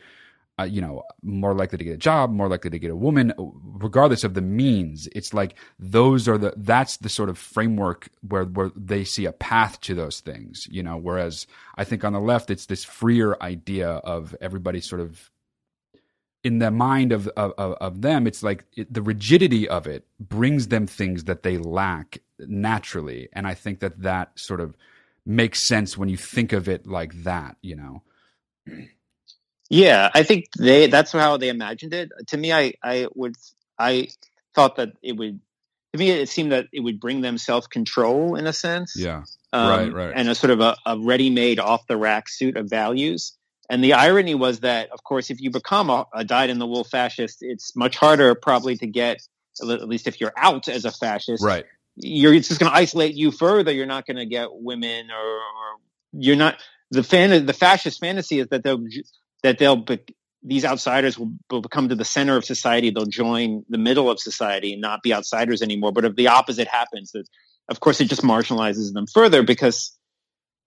[0.63, 3.33] uh, you know, more likely to get a job, more likely to get a woman,
[3.39, 5.09] regardless of the means.
[5.13, 9.33] It's like those are the that's the sort of framework where where they see a
[9.33, 10.97] path to those things, you know.
[10.97, 11.47] Whereas
[11.77, 15.31] I think on the left, it's this freer idea of everybody sort of
[16.45, 18.27] in the mind of of, of them.
[18.27, 23.47] It's like it, the rigidity of it brings them things that they lack naturally, and
[23.49, 24.77] I think that that sort of
[25.27, 28.03] makes sense when you think of it like that, you know.
[29.73, 32.11] Yeah, I think they that's how they imagined it.
[32.29, 33.37] To me, I I would
[33.79, 34.09] I
[34.55, 35.41] thought that it would.
[35.95, 38.95] To me, it seemed that it would bring them self control in a sense.
[38.95, 42.29] Yeah, um, right, right, and a sort of a, a ready made off the rack
[42.29, 43.33] suit of values.
[43.71, 46.67] And the irony was that, of course, if you become a, a dyed in the
[46.67, 49.23] wool fascist, it's much harder probably to get,
[49.63, 51.43] at least if you're out as a fascist.
[51.43, 51.65] Right.
[51.97, 53.73] You're it's just going to isolate you further.
[53.73, 55.79] You're not going to get women, or, or
[56.13, 56.57] you're not
[56.91, 57.47] the fan.
[57.47, 58.85] The fascist fantasy is that they'll
[59.43, 60.01] that they'll be,
[60.43, 62.91] these outsiders will, will come to the center of society.
[62.91, 65.93] They'll join the middle of society and not be outsiders anymore.
[65.93, 67.27] But if the opposite happens, that
[67.69, 69.97] of course it just marginalizes them further because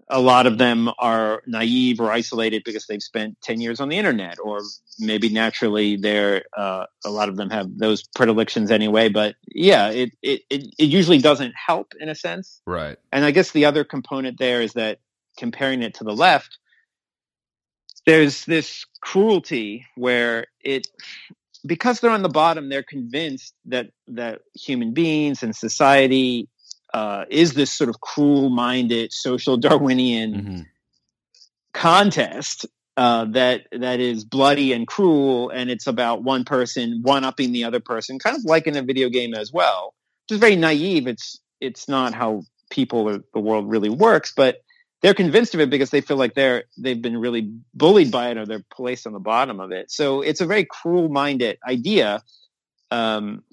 [0.07, 3.97] a lot of them are naive or isolated because they've spent 10 years on the
[3.97, 4.59] internet or
[4.99, 10.11] maybe naturally they're uh, a lot of them have those predilections anyway but yeah it,
[10.21, 13.83] it, it, it usually doesn't help in a sense right and i guess the other
[13.83, 14.99] component there is that
[15.37, 16.59] comparing it to the left
[18.05, 20.87] there's this cruelty where it
[21.65, 26.47] because they're on the bottom they're convinced that that human beings and society
[26.93, 30.61] uh, is this sort of cruel-minded social Darwinian mm-hmm.
[31.73, 32.65] contest
[32.97, 37.81] uh, that that is bloody and cruel, and it's about one person one-upping the other
[37.81, 39.93] person, kind of like in a video game as well.
[40.29, 41.07] Just very naive.
[41.07, 44.59] It's it's not how people or the world really works, but
[45.05, 48.37] they're convinced of it because they feel like they're they've been really bullied by it
[48.39, 49.91] or they're placed on the bottom of it.
[49.91, 52.23] So it's a very cruel-minded idea,
[52.89, 53.43] um,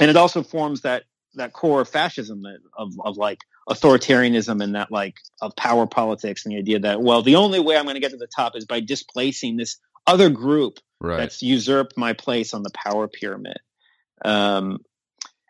[0.00, 1.02] and it also forms that
[1.34, 2.44] that core of fascism
[2.78, 7.20] of of like authoritarianism and that like of power politics and the idea that well
[7.20, 9.76] the only way I'm going to get to the top is by displacing this
[10.06, 11.18] other group right.
[11.18, 13.58] that's usurped my place on the power pyramid.
[14.24, 14.78] Um,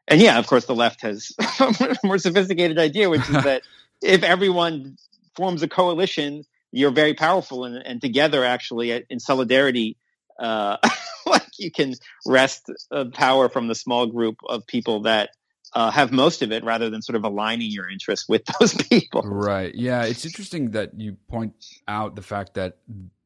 [0.09, 1.31] and yeah, of course, the left has
[1.61, 3.63] a more sophisticated idea, which is that
[4.03, 4.97] if everyone
[5.37, 9.97] forms a coalition, you're very powerful, and, and together, actually, in solidarity,
[10.39, 10.77] uh,
[11.27, 11.95] like you can
[12.27, 15.31] wrest uh, power from the small group of people that
[15.75, 19.23] uh, have most of it rather than sort of aligning your interests with those people.
[19.23, 19.75] Right.
[19.75, 20.05] Yeah.
[20.05, 21.55] It's interesting that you point
[21.87, 22.79] out the fact that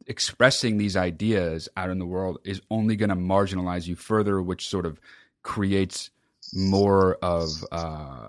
[0.07, 4.69] expressing these ideas out in the world is only going to marginalize you further, which
[4.69, 5.01] sort of
[5.43, 6.11] creates
[6.53, 7.49] more of.
[7.71, 8.29] Uh,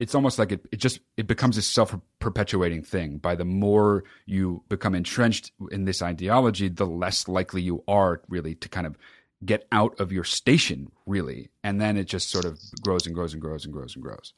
[0.00, 3.18] it's almost like it, it just it becomes a self perpetuating thing.
[3.18, 8.54] By the more you become entrenched in this ideology, the less likely you are really
[8.56, 8.96] to kind of
[9.44, 11.50] get out of your station really.
[11.62, 14.34] And then it just sort of grows and grows and grows and grows and grows.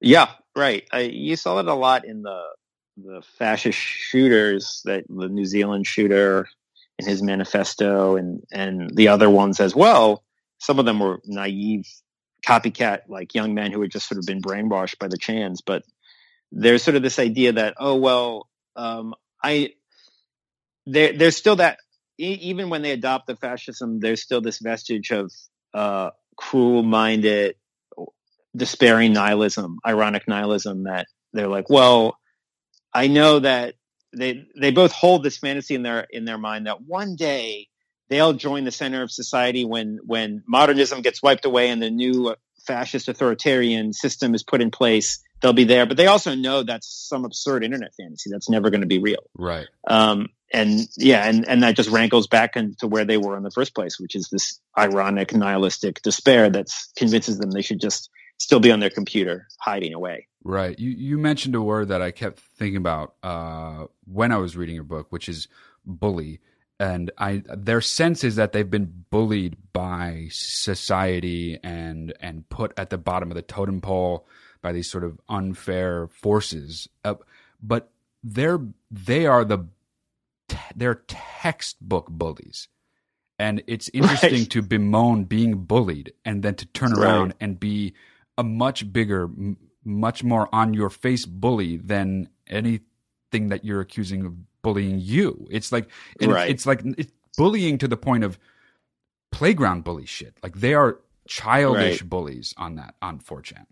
[0.00, 0.28] Yeah
[0.58, 0.86] right.
[0.92, 2.42] I, you saw it a lot in the
[2.96, 6.48] the fascist shooters that the new zealand shooter
[6.98, 10.24] in his manifesto and and the other ones as well.
[10.58, 11.86] Some of them were naive
[12.46, 15.82] copycat like young men who had just sort of been brainwashed by the chans but
[16.52, 19.70] there's sort of this idea that oh well um, i
[20.86, 21.78] there, there's still that
[22.18, 25.32] even when they adopt the fascism, there's still this vestige of
[25.72, 27.54] uh, cruel-minded,
[28.56, 32.18] despairing nihilism, ironic nihilism that they're like, well,
[32.92, 33.74] I know that
[34.16, 37.68] they they both hold this fantasy in their in their mind that one day
[38.08, 42.34] they'll join the center of society when when modernism gets wiped away and the new
[42.66, 46.88] fascist authoritarian system is put in place they'll be there but they also know that's
[47.08, 51.46] some absurd internet fantasy that's never going to be real right um, and yeah, and,
[51.46, 54.28] and that just rankles back into where they were in the first place, which is
[54.30, 59.46] this ironic, nihilistic despair that convinces them they should just still be on their computer
[59.60, 60.26] hiding away.
[60.44, 60.78] Right.
[60.78, 64.74] You you mentioned a word that I kept thinking about uh, when I was reading
[64.74, 65.48] your book, which is
[65.84, 66.40] bully.
[66.80, 72.90] And I their sense is that they've been bullied by society and and put at
[72.90, 74.26] the bottom of the totem pole
[74.62, 76.88] by these sort of unfair forces.
[77.04, 77.14] Uh,
[77.60, 77.90] but
[78.22, 78.60] they're
[78.90, 79.66] they are the
[80.74, 82.68] they're textbook bullies.
[83.38, 84.50] And it's interesting right.
[84.50, 87.94] to bemoan being bullied and then to turn around and be
[88.36, 94.24] a much bigger, m- much more on your face bully than anything that you're accusing
[94.24, 95.46] of bullying you.
[95.50, 95.88] It's like
[96.20, 96.50] right.
[96.50, 98.38] it's, it's like it's bullying to the point of
[99.32, 100.34] playground bully shit.
[100.42, 100.98] Like they are
[101.28, 103.66] childish bullies on that on 4chan.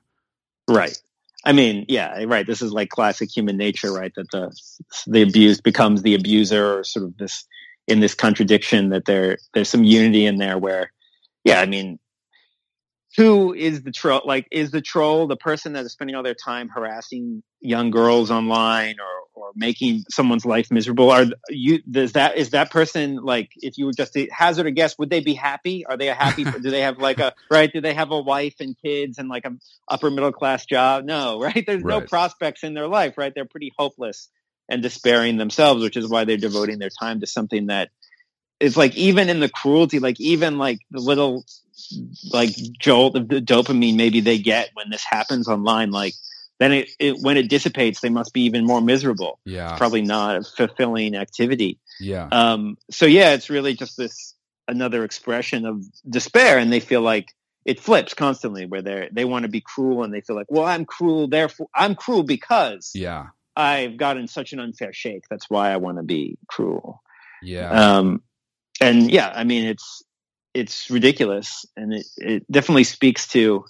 [0.68, 1.00] Right.
[1.44, 2.46] I mean, yeah, right.
[2.46, 4.12] This is like classic human nature, right?
[4.16, 4.50] That the
[5.06, 7.46] the abused becomes the abuser, or sort of this
[7.86, 10.92] in this contradiction that there there's some unity in there where,
[11.44, 12.00] yeah, I mean,
[13.16, 14.22] who is the troll?
[14.24, 18.30] Like, is the troll the person that is spending all their time harassing young girls
[18.30, 21.10] online or or making someone's life miserable?
[21.10, 24.70] Are you does that is that person like if you were just to hazard a
[24.70, 25.86] guess, would they be happy?
[25.86, 26.44] Are they a happy?
[26.44, 27.72] do they have like a right?
[27.72, 29.52] Do they have a wife and kids and like a
[29.88, 31.04] upper middle class job?
[31.04, 31.64] No, right?
[31.66, 32.00] There's right.
[32.00, 33.32] no prospects in their life, right?
[33.34, 34.28] They're pretty hopeless
[34.68, 37.90] and despairing themselves, which is why they're devoting their time to something that
[38.60, 41.44] is like even in the cruelty, like even like the little
[42.32, 46.14] like jolt of the dopamine maybe they get when this happens online, like
[46.58, 49.38] then it, it, when it dissipates, they must be even more miserable.
[49.44, 51.78] Yeah, it's probably not a fulfilling activity.
[52.00, 52.28] Yeah.
[52.30, 52.78] Um.
[52.90, 54.34] So yeah, it's really just this
[54.68, 57.28] another expression of despair, and they feel like
[57.64, 60.64] it flips constantly, where they they want to be cruel, and they feel like, well,
[60.64, 65.24] I'm cruel, therefore I'm cruel because yeah I've gotten such an unfair shake.
[65.28, 67.02] That's why I want to be cruel.
[67.42, 67.70] Yeah.
[67.70, 68.22] Um.
[68.80, 70.02] And yeah, I mean, it's
[70.54, 73.64] it's ridiculous, and it it definitely speaks to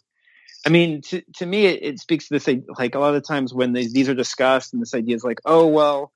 [0.66, 3.54] I mean, to, to me, it, it speaks to this, like a lot of times
[3.54, 6.12] when these, these are discussed and this idea is like, oh, well,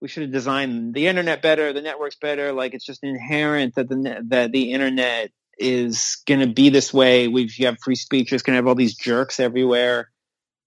[0.00, 2.52] we should have designed the internet better, the networks better.
[2.52, 7.26] Like it's just inherent that the, that the internet is going to be this way.
[7.26, 8.32] We've, you have free speech.
[8.32, 10.10] It's going to have all these jerks everywhere.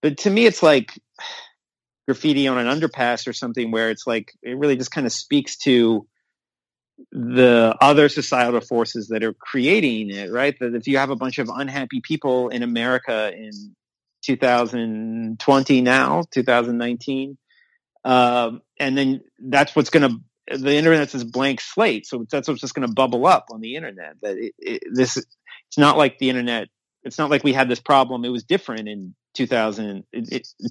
[0.01, 0.99] But to me, it's like
[2.09, 5.57] graffiti on an underpass or something where it's like, it really just kind of speaks
[5.59, 6.05] to
[7.11, 10.55] the other societal forces that are creating it, right?
[10.59, 13.75] That if you have a bunch of unhappy people in America in
[14.23, 17.37] 2020 now, 2019,
[18.03, 22.07] um, and then that's what's going to, the internet's this blank slate.
[22.07, 24.15] So that's what's just going to bubble up on the internet.
[24.21, 26.67] That it, it, this, it's not like the internet,
[27.03, 28.25] it's not like we had this problem.
[28.25, 30.03] It was different in 2000,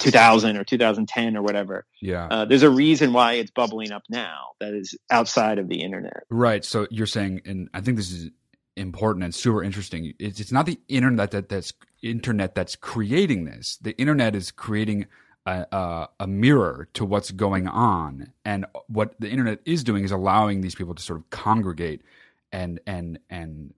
[0.00, 1.86] 2000 or 2010 or whatever.
[2.00, 2.26] Yeah.
[2.30, 6.24] Uh, there's a reason why it's bubbling up now that is outside of the internet.
[6.30, 6.64] Right.
[6.64, 8.30] So you're saying, and I think this is
[8.76, 10.14] important and super interesting.
[10.18, 11.72] It's, it's not the internet that that's
[12.02, 13.78] internet that's creating this.
[13.80, 15.06] The internet is creating
[15.46, 20.12] a, a, a mirror to what's going on, and what the internet is doing is
[20.12, 22.02] allowing these people to sort of congregate
[22.52, 23.74] and and and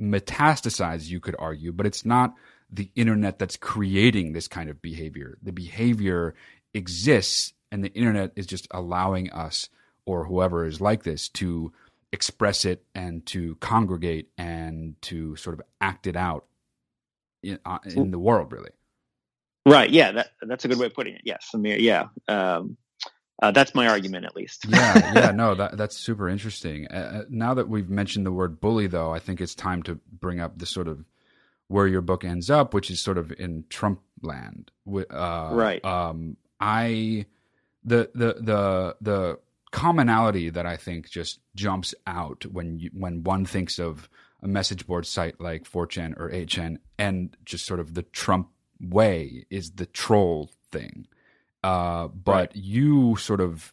[0.00, 1.08] metastasize.
[1.08, 2.34] You could argue, but it's not
[2.70, 5.38] the internet that's creating this kind of behavior.
[5.42, 6.34] The behavior
[6.72, 9.68] exists, and the internet is just allowing us
[10.06, 11.72] or whoever is like this to
[12.12, 16.46] express it and to congregate and to sort of act it out
[17.42, 18.70] in, uh, in the world, really.
[19.66, 19.90] Right.
[19.90, 20.12] Yeah.
[20.12, 21.22] That, that's a good way of putting it.
[21.24, 21.50] Yes.
[21.54, 22.08] Amir, yeah.
[22.28, 22.76] Um,
[23.42, 24.64] uh, that's my argument, at least.
[24.68, 26.86] yeah, yeah, no, that that's super interesting.
[26.88, 29.98] Uh, uh, now that we've mentioned the word bully, though, I think it's time to
[30.12, 31.04] bring up the sort of
[31.68, 34.70] where your book ends up, which is sort of in Trump land.
[34.86, 35.84] Uh, right.
[35.84, 37.26] Um, I
[37.84, 39.38] the the the the
[39.72, 44.08] commonality that I think just jumps out when you, when one thinks of
[44.40, 49.46] a message board site like 4chan or 8chan and just sort of the Trump way
[49.50, 51.08] is the troll thing.
[51.64, 52.50] Uh, but right.
[52.54, 53.72] you sort of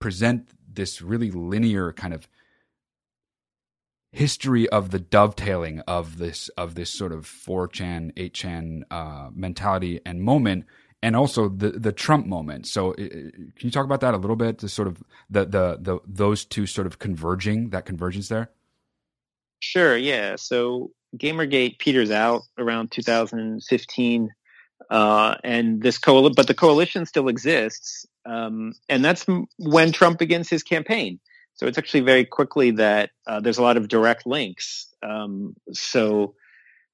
[0.00, 2.26] present this really linear kind of
[4.10, 10.22] history of the dovetailing of this of this sort of 4chan 8chan uh, mentality and
[10.22, 10.66] moment
[11.04, 12.66] and also the the Trump moment.
[12.66, 14.58] So uh, can you talk about that a little bit?
[14.58, 15.00] The sort of
[15.30, 18.50] the the the those two sort of converging that convergence there.
[19.60, 19.96] Sure.
[19.96, 20.34] Yeah.
[20.34, 24.30] So GamerGate peters out around 2015,
[24.94, 29.26] uh, and this coalition, but the coalition still exists, um, and that's
[29.58, 31.18] when Trump begins his campaign.
[31.54, 34.86] So it's actually very quickly that uh, there's a lot of direct links.
[35.02, 36.36] Um, so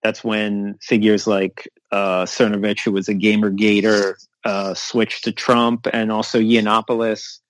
[0.02, 5.86] that's when figures like uh, Cernovich, who was a gamer gator, uh, switched to Trump,
[5.92, 7.40] and also Yiannopoulos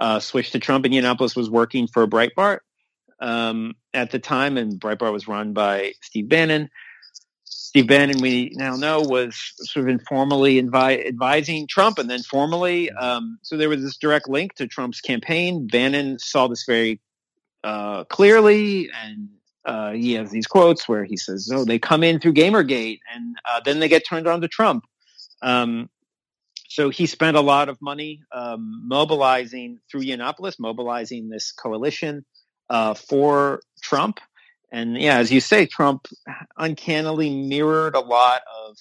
[0.00, 0.86] uh, switched to Trump.
[0.86, 2.60] And Yiannopoulos was working for Breitbart
[3.20, 6.70] um, at the time, and Breitbart was run by Steve Bannon.
[7.68, 12.90] Steve Bannon, we now know, was sort of informally invi- advising Trump and then formally.
[12.92, 15.66] Um, so there was this direct link to Trump's campaign.
[15.66, 16.98] Bannon saw this very
[17.62, 19.28] uh, clearly, and
[19.66, 23.36] uh, he has these quotes where he says, "Oh, they come in through GamerGate, and
[23.46, 24.84] uh, then they get turned on to Trump."
[25.42, 25.90] Um,
[26.70, 32.24] so he spent a lot of money um, mobilizing through Yiannopoulos, mobilizing this coalition
[32.70, 34.20] uh, for Trump.
[34.70, 36.06] And yeah, as you say, Trump
[36.56, 38.76] uncannily mirrored a lot of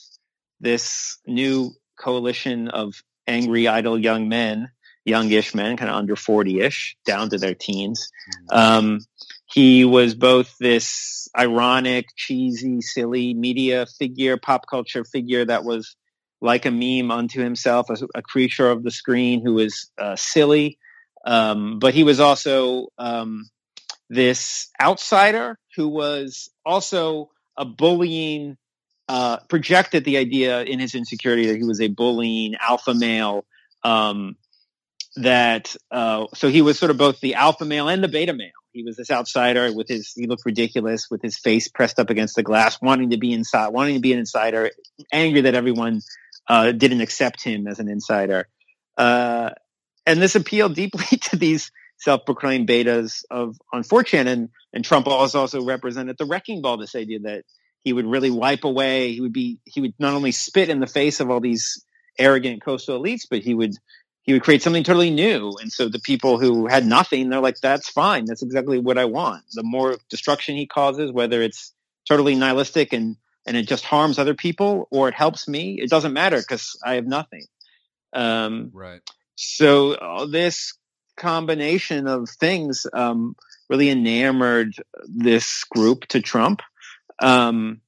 [0.60, 4.70] this new coalition of angry, idle young men,
[5.06, 8.10] youngish men, kind of under 40 ish, down to their teens.
[8.52, 8.58] Mm-hmm.
[8.58, 9.00] Um,
[9.46, 15.96] he was both this ironic, cheesy, silly media figure, pop culture figure that was
[16.42, 20.78] like a meme unto himself, a, a creature of the screen who was uh, silly.
[21.26, 23.50] Um, but he was also um,
[24.10, 28.58] this outsider who was also a bullying,
[29.08, 33.46] uh, projected the idea in his insecurity that he was a bullying alpha male.
[33.84, 34.36] Um,
[35.16, 38.52] that uh, so he was sort of both the alpha male and the beta male.
[38.72, 42.36] He was this outsider with his he looked ridiculous with his face pressed up against
[42.36, 44.72] the glass, wanting to be inside, wanting to be an insider,
[45.12, 46.02] angry that everyone
[46.48, 48.48] uh, didn't accept him as an insider.
[48.98, 49.52] Uh,
[50.06, 55.40] and this appealed deeply to these self-proclaimed betas of on 4chan and, and Trump also
[55.40, 57.44] also represented the wrecking ball, this idea that
[57.84, 60.88] he would really wipe away, he would be, he would not only spit in the
[60.88, 61.84] face of all these
[62.20, 63.76] arrogant coastal elites, but he would,
[64.24, 65.54] he would create something totally new.
[65.62, 68.26] And so the people who had nothing, they're like, that's fine.
[68.26, 69.44] That's exactly what I want.
[69.54, 71.74] The more destruction he causes, whether it's
[72.08, 76.14] totally nihilistic and, and it just harms other people or it helps me, it doesn't
[76.14, 77.46] matter because I have nothing.
[78.14, 79.02] Um, right.
[79.36, 80.74] So all this
[81.18, 83.36] combination of things um,
[83.70, 84.76] really enamored
[85.08, 86.62] this group to Trump.
[87.20, 87.82] Um,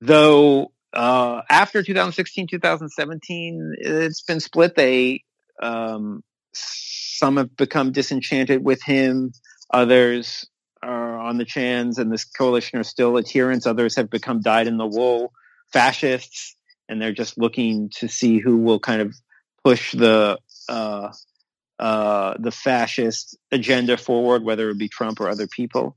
[0.00, 4.74] though uh, after 2016, 2017, it's been split.
[4.74, 5.24] They
[5.60, 6.22] um,
[6.52, 9.32] some have become disenchanted with him.
[9.72, 10.46] Others
[10.82, 13.66] are on the chans, and this coalition are still adherents.
[13.66, 15.32] Others have become dyed in the wool
[15.72, 16.56] fascists,
[16.88, 19.14] and they're just looking to see who will kind of
[19.64, 21.12] push the uh,
[21.78, 25.96] uh, the fascist agenda forward, whether it be Trump or other people.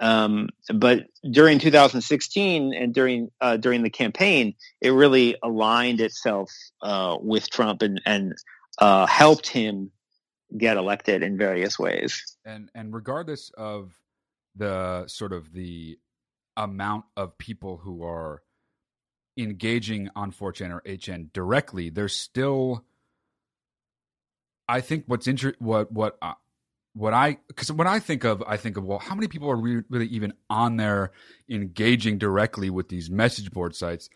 [0.00, 6.50] Um, but during 2016 and during uh, during the campaign, it really aligned itself
[6.82, 8.34] uh, with Trump and and
[8.78, 9.90] uh, helped him
[10.56, 12.36] get elected in various ways.
[12.44, 13.92] And and regardless of
[14.54, 15.98] the sort of the
[16.56, 18.42] amount of people who are
[19.36, 22.84] engaging on 4chan or 8chan directly, there's still
[24.68, 26.34] I think what's inter- what what uh,
[26.94, 29.56] what I because when I think of I think of well how many people are
[29.56, 31.12] re- really even on there
[31.48, 34.10] engaging directly with these message board sites,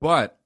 [0.00, 0.38] but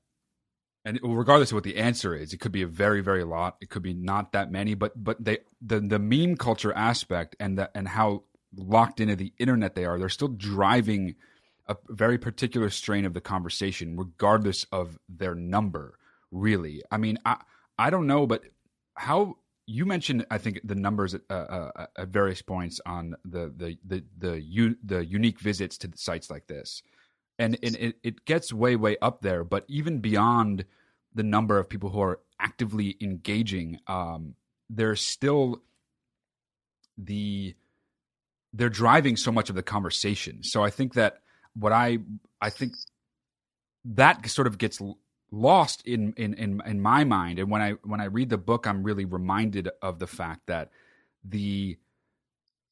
[0.84, 3.70] and regardless of what the answer is, it could be a very very lot, it
[3.70, 7.70] could be not that many, but but they the the meme culture aspect and that
[7.74, 8.22] and how
[8.56, 11.14] locked into the internet they are, they're still driving
[11.68, 15.98] a very particular strain of the conversation, regardless of their number.
[16.30, 17.36] Really, I mean, I
[17.78, 18.42] I don't know, but
[19.00, 19.36] how
[19.66, 23.78] you mentioned I think the numbers at, uh, uh, at various points on the the
[23.84, 26.82] the the, u- the unique visits to sites like this,
[27.38, 29.42] and, it, it gets way way up there.
[29.42, 30.66] But even beyond
[31.14, 34.34] the number of people who are actively engaging, um,
[34.68, 35.62] there's still
[36.98, 37.54] the
[38.52, 40.42] they're driving so much of the conversation.
[40.42, 41.20] So I think that
[41.54, 41.98] what I
[42.42, 42.74] I think
[43.84, 44.78] that sort of gets
[45.30, 47.38] lost in, in in in my mind.
[47.38, 50.70] And when i when i read the book i'm really reminded of the fact that
[51.24, 51.78] the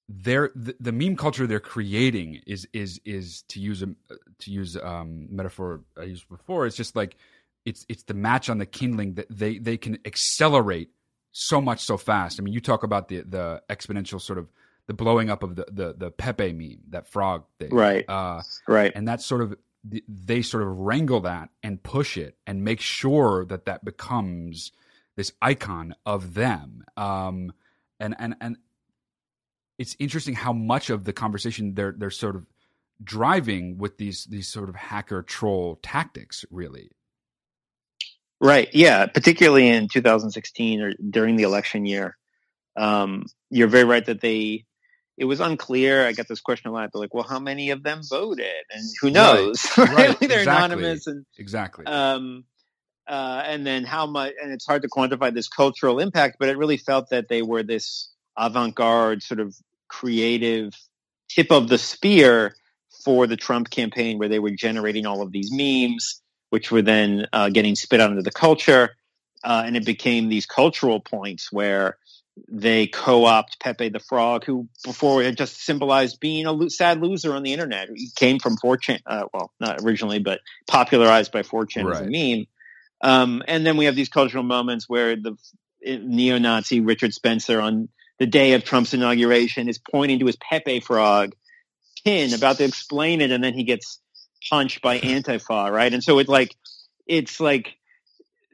[0.09, 3.89] their the, the meme culture they're creating is is is to use a
[4.39, 7.17] to use um metaphor i used before it's just like
[7.69, 10.91] it's it's the match on the kindling that they they can accelerate
[11.33, 12.41] so much so fast.
[12.41, 14.49] I mean you talk about the the exponential sort of
[14.87, 17.71] the blowing up of the the, the pepe meme that frog thing.
[17.71, 18.05] Right.
[18.09, 18.93] Uh right.
[18.95, 19.57] and that's sort of
[20.09, 24.73] they sort of wrangle that and push it and make sure that that becomes
[25.17, 26.85] this icon of them.
[26.97, 27.53] Um,
[28.01, 28.57] and and and
[29.79, 32.47] it's interesting how much of the conversation they're they're sort of
[33.03, 36.91] driving with these these sort of hacker troll tactics, really.
[38.41, 38.69] Right.
[38.73, 39.07] Yeah.
[39.07, 42.17] Particularly in 2016 or during the election year,
[42.77, 44.65] um, you're very right that they
[45.19, 46.07] it was unclear.
[46.07, 46.91] I got this question a lot.
[46.93, 49.67] They're like, "Well, how many of them voted?" And who knows?
[49.77, 49.89] Right.
[49.89, 50.21] right.
[50.21, 50.65] They're exactly.
[50.65, 51.87] anonymous and exactly.
[51.87, 52.45] Um,
[53.07, 54.35] uh, and then how much?
[54.41, 57.63] And it's hard to quantify this cultural impact, but it really felt that they were
[57.63, 59.57] this avant-garde, sort of
[59.89, 60.73] creative
[61.29, 62.55] tip of the spear
[63.05, 67.27] for the Trump campaign, where they were generating all of these memes, which were then
[67.33, 68.91] uh, getting spit out into the culture,
[69.43, 71.97] uh, and it became these cultural points where
[72.47, 77.35] they co-opt Pepe the Frog, who before had just symbolized being a lo- sad loser
[77.35, 77.89] on the internet.
[77.95, 81.95] He came from 4chan, uh, well, not originally, but popularized by 4chan right.
[81.95, 82.47] as a meme.
[83.01, 85.37] Um, and then we have these cultural moments where the
[85.85, 91.35] neo-Nazi Richard Spencer on the day of Trump's inauguration is pointing to his Pepe Frog
[92.05, 94.01] pin, about to explain it, and then he gets
[94.51, 95.93] punched by Antifa, right?
[95.93, 96.55] And so it's like,
[97.07, 97.75] it's like,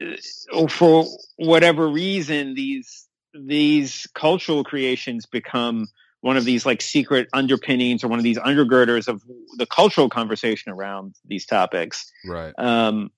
[0.01, 1.05] uh, for
[1.37, 3.04] whatever reason, these
[3.37, 5.87] these cultural creations become
[6.21, 9.21] one of these like secret underpinnings or one of these undergirders of
[9.57, 12.11] the cultural conversation around these topics.
[12.25, 12.53] Right.
[12.57, 13.11] Um,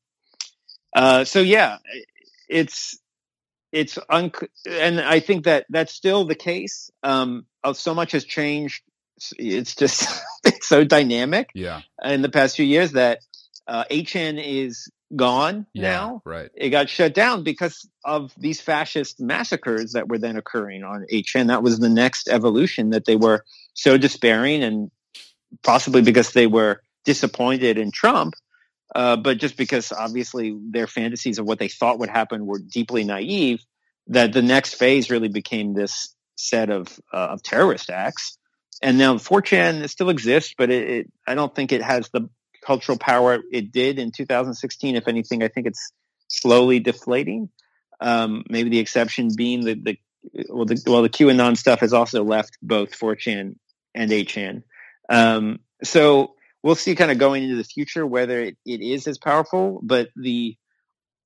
[0.94, 1.78] uh, so yeah,
[2.50, 3.00] it's
[3.72, 4.32] it's un-
[4.70, 6.90] and I think that that's still the case.
[7.04, 8.84] Um, so much has changed.
[9.38, 11.50] It's just it's so dynamic.
[11.54, 11.82] Yeah.
[12.04, 13.20] In the past few years, that
[13.68, 16.22] uh, 8chan is gone yeah, now.
[16.26, 16.50] Right.
[16.56, 21.48] It got shut down because of these fascist massacres that were then occurring on 8chan.
[21.48, 24.92] That was the next evolution that they were so despairing and
[25.64, 28.34] possibly because they were disappointed in Trump,
[28.96, 33.04] uh, but just because obviously their fantasies of what they thought would happen were deeply
[33.04, 33.64] naive,
[34.08, 38.38] that the next phase really became this set of, uh, of terrorist acts.
[38.82, 42.30] And now 4chan still exists, but it, it, I don't think it has the
[42.68, 44.96] cultural power it did in 2016.
[44.96, 45.92] If anything, I think it's
[46.28, 47.50] slowly deflating.
[48.02, 49.98] Um, maybe the exception being the, the
[50.50, 53.56] well, the well, the QAnon stuff has also left both 4chan
[53.96, 54.64] and 8chan.
[55.10, 59.18] Um, so we'll see kind of going into the future whether it, it is as
[59.18, 60.58] powerful, but the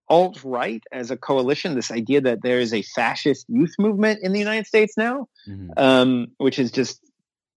[0.07, 4.33] alt right as a coalition, this idea that there is a fascist youth movement in
[4.33, 5.71] the United States now, mm-hmm.
[5.77, 6.99] um, which is just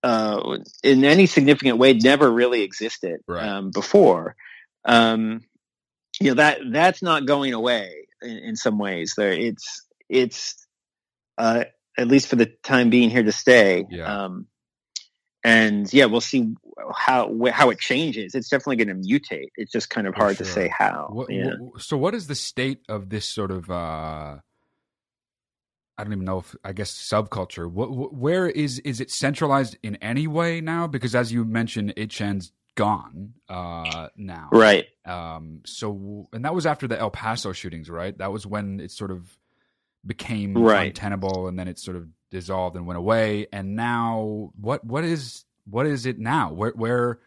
[0.05, 3.49] uh, in any significant way never really existed right.
[3.49, 4.37] um, before.
[4.85, 5.41] um,
[6.21, 9.15] you know that that's not going away in, in some ways.
[9.17, 10.55] There, it's it's
[11.39, 11.65] uh,
[11.99, 13.85] at least for the time being here to stay.
[13.91, 14.25] Yeah.
[14.25, 14.47] Um,
[15.43, 16.55] and yeah, we'll see
[16.95, 18.35] how wh- how it changes.
[18.35, 19.49] It's definitely going to mutate.
[19.57, 21.09] It's just kind of hard to say how.
[21.11, 21.55] What, yeah.
[21.59, 23.71] what- so, what is the state of this sort of?
[23.71, 24.37] uh
[25.97, 27.71] I don't even know if I guess subculture.
[27.71, 30.87] What, where is is it centralized in any way now?
[30.87, 34.49] Because as you mentioned, 8chan's gone uh now.
[34.51, 34.87] Right.
[35.05, 35.61] Um.
[35.65, 38.17] So, and that was after the El Paso shootings, right?
[38.19, 39.37] That was when it sort of
[40.05, 40.89] became Right.
[40.89, 43.47] untenable, and then it sort of dissolved and went away.
[43.53, 46.53] And now, what what is what is it now?
[46.53, 47.21] Where where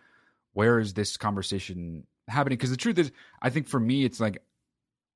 [0.54, 2.58] where is this conversation happening?
[2.58, 3.12] Because the truth is,
[3.42, 4.44] I think for me, it's like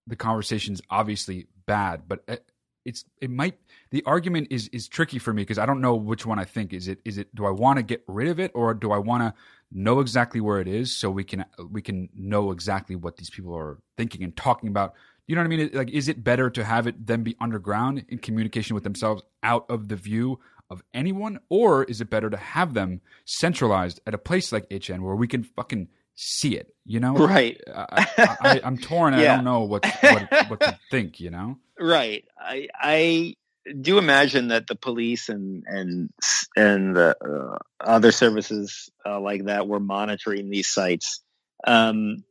[0.08, 2.46] the conversation's obviously bad, but it-
[2.86, 3.58] it's it might
[3.92, 6.74] the argument is is tricky for me because I don't know which one I think
[6.74, 8.98] is it is it do I want to get rid of it or do I
[8.98, 9.34] want to
[9.72, 13.56] know exactly where it is so we can we can know exactly what these people
[13.56, 14.94] are thinking and talking about.
[15.28, 15.70] You know what I mean?
[15.74, 19.66] Like, is it better to have it then be underground in communication with themselves, out
[19.70, 24.18] of the view of anyone, or is it better to have them centralized at a
[24.18, 25.88] place like 8chan where we can fucking
[26.24, 26.68] see it?
[26.86, 27.60] You know, Right.
[27.68, 29.14] I, I'm torn.
[29.14, 31.20] and I don't know what what, what to think.
[31.20, 31.58] You know?
[31.80, 32.26] Right.
[32.40, 33.36] I I
[33.80, 36.10] do imagine that the police and and
[36.56, 41.22] and the uh, other services uh, like that were monitoring these sites.
[41.66, 42.24] Um,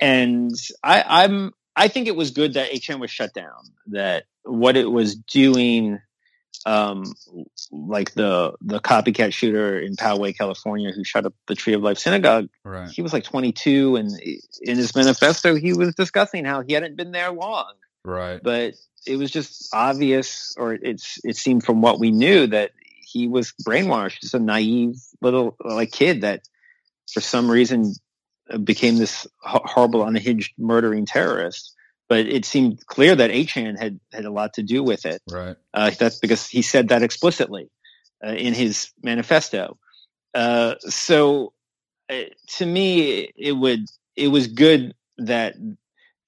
[0.00, 0.52] and
[0.82, 3.62] I, I'm I think it was good that HM was shut down.
[3.88, 5.98] That what it was doing,
[6.64, 7.14] um,
[7.70, 11.98] like the the copycat shooter in Poway, California, who shot up the Tree of Life
[11.98, 12.88] synagogue Right.
[12.90, 14.10] he was like 22 and
[14.62, 17.72] in his manifesto he was discussing how he hadn't been there long
[18.04, 18.42] Right.
[18.42, 18.74] but
[19.06, 23.52] it was just obvious or it's it seemed from what we knew that he was
[23.64, 26.40] brainwashed just a naive little like kid that
[27.12, 27.92] for some reason
[28.64, 31.74] became this horrible unhinged murdering terrorist
[32.08, 35.56] but it seemed clear that 8chan had had a lot to do with it Right.
[35.74, 37.70] uh, that's because he said that explicitly
[38.24, 39.78] uh, in his manifesto.
[40.34, 41.52] Uh, so,
[42.10, 42.22] uh,
[42.58, 43.86] to me, it would
[44.16, 45.54] it was good that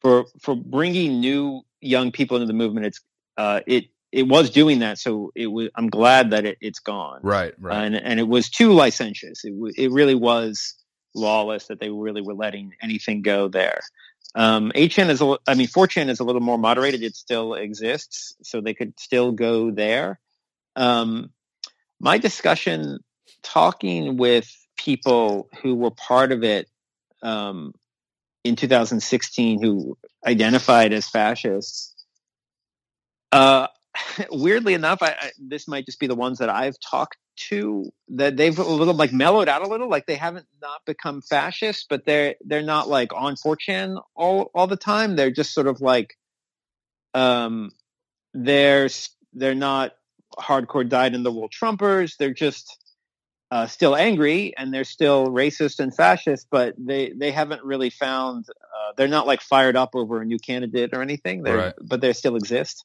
[0.01, 2.87] for for bringing new young people into the movement.
[2.87, 3.01] It's
[3.37, 4.99] uh, it it was doing that.
[4.99, 5.68] So it was.
[5.74, 7.20] I'm glad that it, it's gone.
[7.22, 7.55] Right.
[7.61, 7.85] Right.
[7.85, 9.45] And and it was too licentious.
[9.45, 10.74] It w- it really was
[11.14, 13.81] lawless that they really were letting anything go there.
[14.35, 17.03] Um, 8chan is, a, I mean, 4chan is a little more moderated.
[17.03, 20.20] It still exists, so they could still go there.
[20.76, 21.31] Um,
[22.01, 23.01] my discussion,
[23.43, 26.68] talking with people who were part of it
[27.22, 27.74] um,
[28.45, 31.95] in 2016, who identified as fascists,
[33.33, 33.66] uh,
[34.31, 37.16] weirdly enough, I, I, this might just be the ones that I've talked
[37.49, 39.89] to that they've a little like mellowed out a little.
[39.89, 44.66] Like they haven't not become fascist, but they're they're not like on 4chan all all
[44.66, 45.16] the time.
[45.16, 46.14] They're just sort of like,
[47.14, 47.70] um,
[48.34, 48.89] they're
[49.32, 49.93] they're not
[50.39, 52.16] hardcore dyed in the wool Trumpers.
[52.18, 52.76] They're just
[53.51, 58.47] uh, still angry and they're still racist and fascist, but they they haven't really found.
[58.51, 61.43] Uh, they're not like fired up over a new candidate or anything.
[61.43, 61.74] They're, Right.
[61.80, 62.84] but they still exist.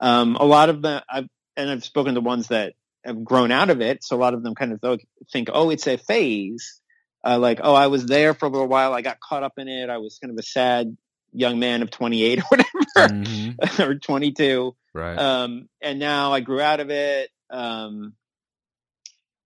[0.00, 1.26] Um, a lot of them, I've
[1.56, 2.74] and I've spoken to ones that
[3.04, 4.02] have grown out of it.
[4.04, 5.00] So a lot of them kind of
[5.32, 6.80] think, oh, it's a phase.
[7.26, 8.92] Uh, like, oh, I was there for a little while.
[8.92, 9.88] I got caught up in it.
[9.88, 10.96] I was kind of a sad
[11.32, 13.78] young man of 28 or whatever, Mhm.
[13.80, 14.76] or 22.
[14.92, 15.18] Right.
[15.18, 17.30] Um, and now I grew out of it.
[17.50, 18.14] Um,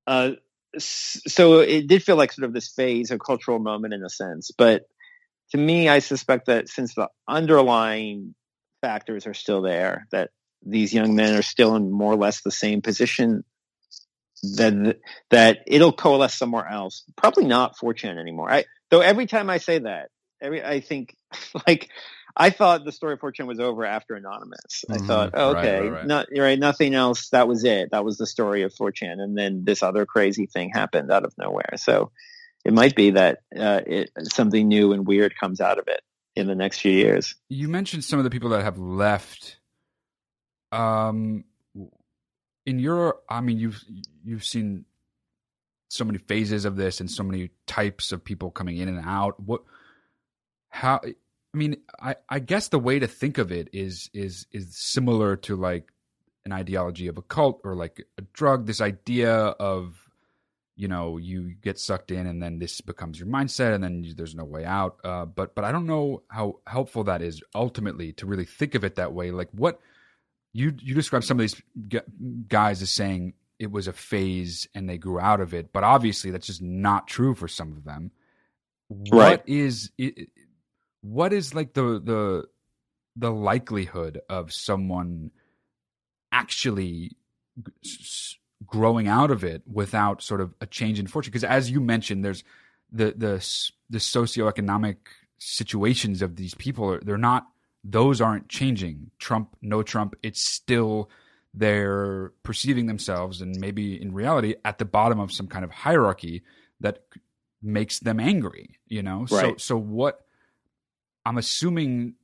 [0.06, 0.32] uh,
[0.78, 4.50] so it did feel like sort of this phase, a cultural moment in a sense.
[4.56, 4.82] But
[5.52, 8.34] to me, I suspect that since the underlying
[8.82, 10.30] factors are still there, that
[10.64, 13.44] these young men are still in more or less the same position,
[14.56, 14.98] that
[15.30, 17.04] that it'll coalesce somewhere else.
[17.16, 18.50] Probably not 4chan anymore.
[18.50, 21.16] I though every time I say that, every I think
[21.66, 21.90] like
[22.36, 24.84] I thought the story of 4chan was over after Anonymous.
[24.88, 25.06] I Mhm.
[25.06, 26.06] thought, oh, okay, right, right.
[26.06, 27.30] not right, nothing else.
[27.30, 27.90] That was it.
[27.90, 31.32] That was the story of 4chan, and then this other crazy thing happened out of
[31.36, 31.72] nowhere.
[31.76, 32.12] So
[32.64, 36.00] it might be that uh, it, something new and weird comes out of it
[36.36, 37.34] in the next few years.
[37.48, 39.57] you mentioned some of the people that have left.
[40.72, 41.44] Um,
[42.66, 43.82] in your, I mean, you've
[44.24, 44.84] you've seen
[45.88, 49.40] so many phases of this and so many types of people coming in and out.
[49.40, 49.62] What,
[50.68, 51.00] how?
[51.04, 55.36] I mean, I I guess the way to think of it is is is similar
[55.36, 55.90] to like
[56.44, 58.66] an ideology of a cult or like a drug.
[58.66, 60.08] This idea of
[60.78, 64.14] you know you get sucked in and then this becomes your mindset and then you,
[64.14, 68.12] there's no way out uh, but but i don't know how helpful that is ultimately
[68.12, 69.80] to really think of it that way like what
[70.52, 71.62] you you describe some of these
[72.48, 76.30] guys as saying it was a phase and they grew out of it but obviously
[76.30, 78.10] that's just not true for some of them
[78.90, 79.42] Right.
[79.46, 80.30] is it,
[81.02, 82.44] what is like the the
[83.16, 85.30] the likelihood of someone
[86.32, 87.12] actually
[88.66, 92.24] growing out of it without sort of a change in fortune because as you mentioned
[92.24, 92.44] there's
[92.90, 93.44] the the
[93.90, 94.96] the socioeconomic
[95.38, 97.46] situations of these people are they're not
[97.84, 101.08] those aren't changing trump no trump it's still
[101.54, 106.42] they're perceiving themselves and maybe in reality at the bottom of some kind of hierarchy
[106.80, 107.04] that
[107.62, 109.60] makes them angry you know so Right.
[109.60, 110.24] so what
[111.24, 112.14] i'm assuming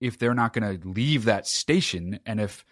[0.00, 2.64] if they're not going to leave that station and if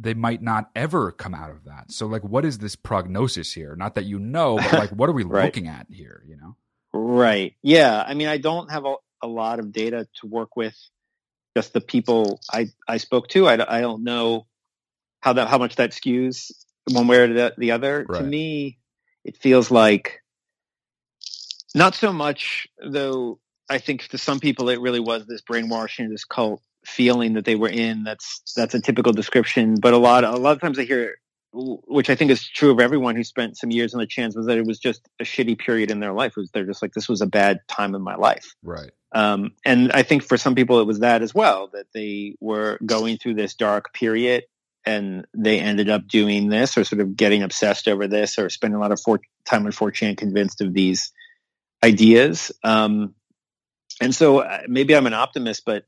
[0.00, 3.76] they might not ever come out of that so like what is this prognosis here
[3.76, 5.44] not that you know but like what are we Right.
[5.44, 6.56] looking at here you know
[6.92, 7.54] Right.
[7.62, 8.02] Yeah.
[8.04, 10.74] I mean, I don't have a, a lot of data to work with.
[11.56, 13.48] Just the people I, I spoke to.
[13.48, 14.46] I, don't- I don't know
[15.20, 16.50] how that how much that skews
[16.90, 18.06] one way or the, the other.
[18.08, 18.20] Right.
[18.20, 18.78] To me,
[19.24, 20.20] it feels like
[21.74, 23.38] not so much though.
[23.68, 27.54] I think to some people it really was this brainwashing, this cult feeling that they
[27.54, 28.02] were in.
[28.04, 29.76] That's that's a typical description.
[29.80, 31.16] But a lot a lot of times I hear
[31.52, 34.46] which I think is true of everyone who spent some years on the chans was
[34.46, 36.32] that it was just a shitty period in their life.
[36.36, 38.54] It was they're just like this was a bad time in my life.
[38.62, 42.36] right Um, and I think for some people it was that as well that they
[42.40, 44.44] were going through this dark period
[44.86, 48.76] and they ended up doing this or sort of getting obsessed over this or spending
[48.76, 51.12] a lot of for- time on 4chan convinced of these
[51.82, 52.52] ideas.
[52.62, 53.14] Um,
[54.00, 55.84] and so uh, maybe I'm an optimist, but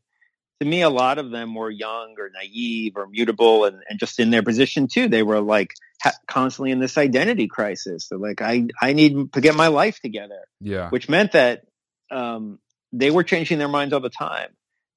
[0.61, 4.21] to me, a lot of them were young or naive or mutable and, and just
[4.21, 5.09] in their position too.
[5.09, 8.09] They were like ha- constantly in this identity crisis.
[8.09, 11.65] They're like, I, I need to get my life together, yeah which meant that,
[12.11, 12.59] um,
[12.93, 14.49] they were changing their minds all the time.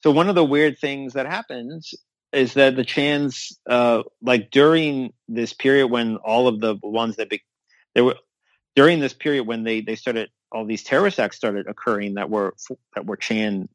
[0.04, 1.94] So one of the weird things that happens
[2.32, 7.30] is that the Chans, uh, like during this period when all of the ones that
[7.30, 7.42] be,
[7.96, 8.18] they were
[8.76, 12.54] during this period when they, they started, all these terrorist acts started occurring that were,
[12.94, 13.70] that were Chan,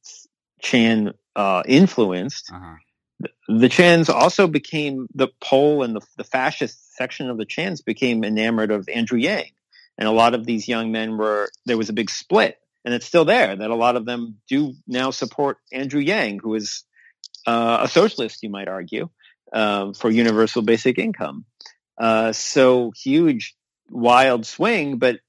[0.60, 2.50] Chan, uh, influenced.
[2.52, 2.76] uh-huh.
[3.48, 8.24] The Chans also became the pole and the, the fascist section of the Chans became
[8.24, 9.50] enamored of Andrew Yang.
[9.98, 13.06] And a lot of these young men were, there was a big split and it's
[13.06, 16.84] still there that a lot of them do now support Andrew Yang, who is
[17.46, 19.08] uh, a socialist, you might argue,
[19.52, 21.44] um, for universal basic income.
[21.98, 23.54] Uh, so huge,
[23.90, 24.98] wild swing.
[24.98, 25.20] But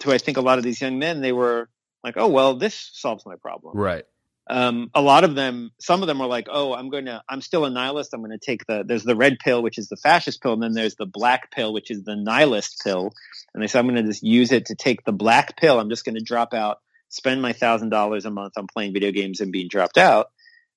[0.00, 1.68] to, I think a lot of these young men, they were
[2.02, 4.04] like, oh, well, this solves my problem right
[4.50, 7.42] um, a lot of them, some of them were like, oh, I'm going to, I'm
[7.42, 8.14] still a nihilist.
[8.14, 10.54] I'm going to take the, there's the red pill, which is the fascist pill.
[10.54, 13.12] And then there's the black pill, which is the nihilist pill.
[13.52, 15.78] And they said, I'm going to just use it to take the black pill.
[15.78, 16.78] I'm just going to drop out,
[17.08, 20.28] spend my thousand dollars a month on playing video games and being dropped out.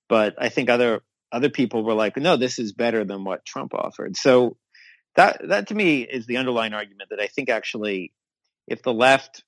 [0.10, 1.02] But I think other,
[1.32, 4.18] other people were like, no, this is better than what Trump offered.
[4.18, 4.58] So
[5.16, 8.14] that, that to me is the underlying argument that I think actually
[8.68, 9.44] if the left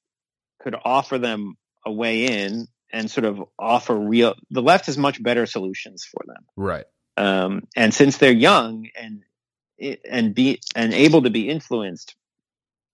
[0.62, 1.56] could offer them
[1.86, 6.24] a way in and sort of offer real the left has much better solutions for
[6.26, 6.86] them right
[7.18, 9.24] um, and since they're young and
[10.10, 12.16] and be and able to be influenced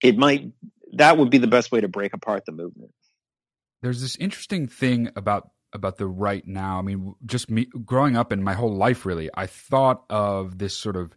[0.01, 0.51] it might
[0.93, 2.91] that would be the best way to break apart the movement
[3.81, 6.79] there's this interesting thing about about the right now.
[6.79, 10.75] I mean, just me growing up and my whole life, really, I thought of this
[10.75, 11.15] sort of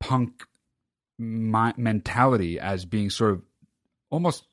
[0.00, 0.44] punk
[1.18, 3.42] mi- mentality as being sort of
[4.10, 4.44] almost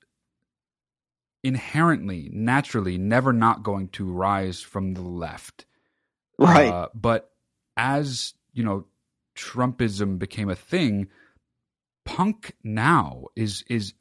[1.43, 5.65] inherently, naturally, never not going to rise from the left.
[6.39, 7.31] right Uh, but
[7.77, 8.85] as you know,
[9.37, 11.07] Trumpism became a thing.
[12.05, 13.93] Punk now is is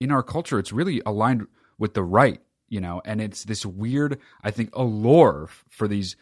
[0.00, 0.58] in our culture.
[0.58, 1.46] It's really aligned
[1.78, 6.16] with the right, you know, and it's this weird, I think, allure for these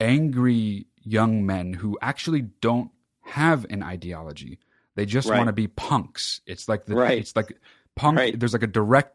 [0.00, 2.90] angry young men who actually don't
[3.22, 4.58] have an ideology.
[4.94, 5.38] They just Right.
[5.38, 6.40] want to be punks.
[6.46, 7.18] It's like the Right.
[7.18, 7.58] it's like
[7.94, 8.18] punk.
[8.18, 8.38] Right.
[8.38, 9.12] There's like a direct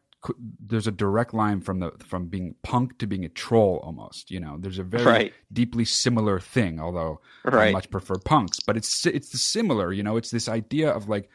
[0.60, 4.30] there's a direct line from the from being punk to being a troll almost.
[4.30, 5.34] You know, there's a very Right.
[5.52, 6.80] deeply similar thing.
[6.80, 9.92] Although I much prefer punks, but it's it's the similar.
[9.92, 11.28] You know, it's this idea of like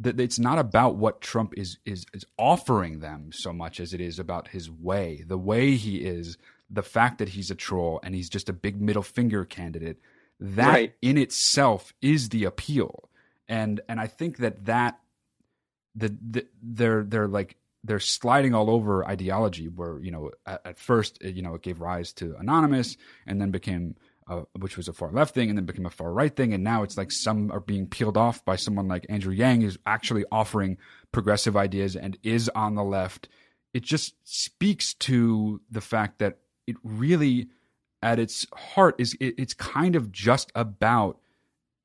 [0.00, 4.00] that it's not about what Trump is is is offering them so much as it
[4.00, 6.36] is about his way, the way he is,
[6.70, 9.98] the fact that he's a troll and he's just a big middle finger candidate.
[10.40, 10.94] That Right.
[11.00, 13.08] in itself is the appeal,
[13.48, 14.98] and and I think that that
[15.94, 20.78] the, the they're they're like they're sliding all over ideology where you know at, at
[20.78, 23.94] first you know it gave rise to anonymous and then became
[24.26, 26.54] uh, which was a far left thing and then became a far right thing.
[26.54, 29.78] And now it's like some are being peeled off by someone like andrew yang who's
[29.86, 30.78] actually offering
[31.12, 33.28] progressive ideas and is on the left.
[33.72, 37.48] It just speaks to the fact that it really
[38.02, 41.18] at its heart is it, it's kind of just about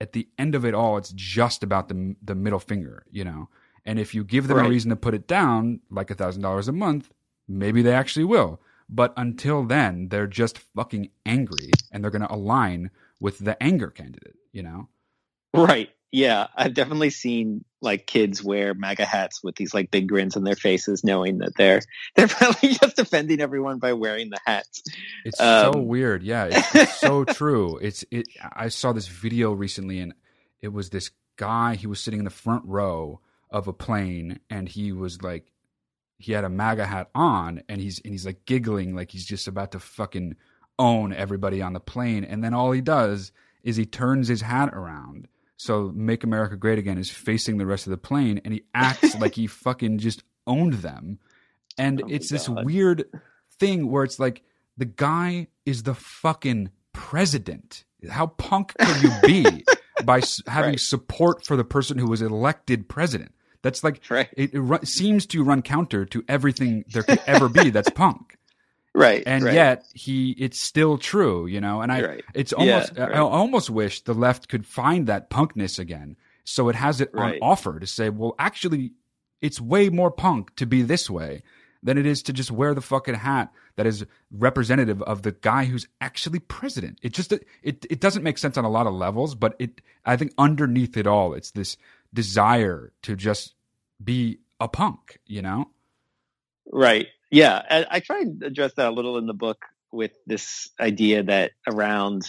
[0.01, 3.49] at the end of it all it's just about the the middle finger you know?
[3.85, 6.67] And if you give them a reason to put it down like a thousand dollars
[6.67, 7.11] a month
[7.49, 8.61] maybe they actually will.
[8.89, 13.89] But until then, they're just fucking angry and they're going to align with the anger
[13.89, 14.89] candidate, you know?
[15.53, 15.89] Right.
[16.11, 16.47] Yeah.
[16.55, 20.55] I've definitely seen like kids wear MAGA hats with these like big grins on their
[20.55, 21.81] faces, knowing that they're
[22.15, 24.83] they're probably just offending everyone by wearing the hats.
[25.23, 26.23] It's um, so weird.
[26.23, 27.77] Yeah, it's, it's so true.
[27.77, 28.27] It's it.
[28.53, 30.13] I saw this video recently, and
[30.61, 31.75] it was this guy.
[31.75, 35.51] He was sitting in the front row of a plane, and he was like,
[36.19, 39.47] he had a MAGA hat on, and he's and he's like giggling, like he's just
[39.47, 40.35] about to fucking
[40.77, 42.23] own everybody on the plane.
[42.23, 43.31] And then all he does
[43.63, 45.27] is he turns his hat around
[45.59, 49.19] so Make America Great Again is facing the rest of the plane and he acts
[49.19, 51.19] like he fucking just owned them.
[51.77, 53.03] And oh it's this weird
[53.59, 54.41] thing where it's like
[54.77, 57.83] the guy is the fucking president.
[58.09, 59.65] How punk can you be
[60.05, 60.79] by having right.
[60.79, 63.33] support for the person who was elected president?
[63.61, 64.29] That's like right.
[64.37, 68.37] it, it, seems to run counter to everything there could ever be that's punk
[68.93, 69.53] right and right.
[69.53, 72.23] yet he it's still true you know and i right.
[72.33, 76.75] it's almost yeah, i almost wish the left could find that punkness again so it
[76.75, 78.91] has it on offer to say well actually
[79.41, 81.43] it's way more punk to be this way
[81.81, 85.65] than it is to just wear the fucking hat that is representative of the guy
[85.65, 89.35] who's actually president it just it it doesn't make sense on a lot of levels
[89.35, 91.77] but it i think underneath it all it's this
[92.13, 93.55] desire to just
[94.03, 95.69] be a punk you know?
[96.71, 97.07] Right.
[97.31, 101.23] Yeah, I, I try and address that a little in the book with this idea
[101.23, 102.23] that around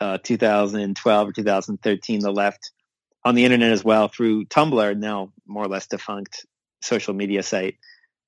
[0.00, 2.70] uh, 2012 or 2013, the left
[3.24, 6.46] on the internet as well through Tumblr, now more or less defunct
[6.82, 7.76] social media site,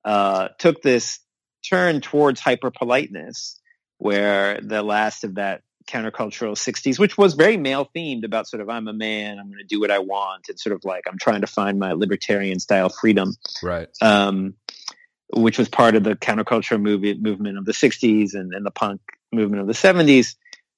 [0.04, 1.20] uh, took this
[1.68, 3.60] turn towards hyper politeness,
[3.98, 8.68] where the last of that countercultural 60s, which was very male themed about sort of
[8.68, 10.48] I'm a man, I'm going to do what I want.
[10.48, 13.34] and sort of like I'm trying to find my libertarian style freedom.
[13.62, 13.88] Right.
[14.00, 14.54] Um,
[15.32, 19.00] which was part of the counterculture movie, movement of the 60s and, and the punk
[19.32, 20.36] movement of the 70s.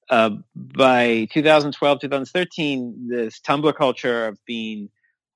[0.09, 4.89] Uh, by 2012, 2013, this Tumblr culture of being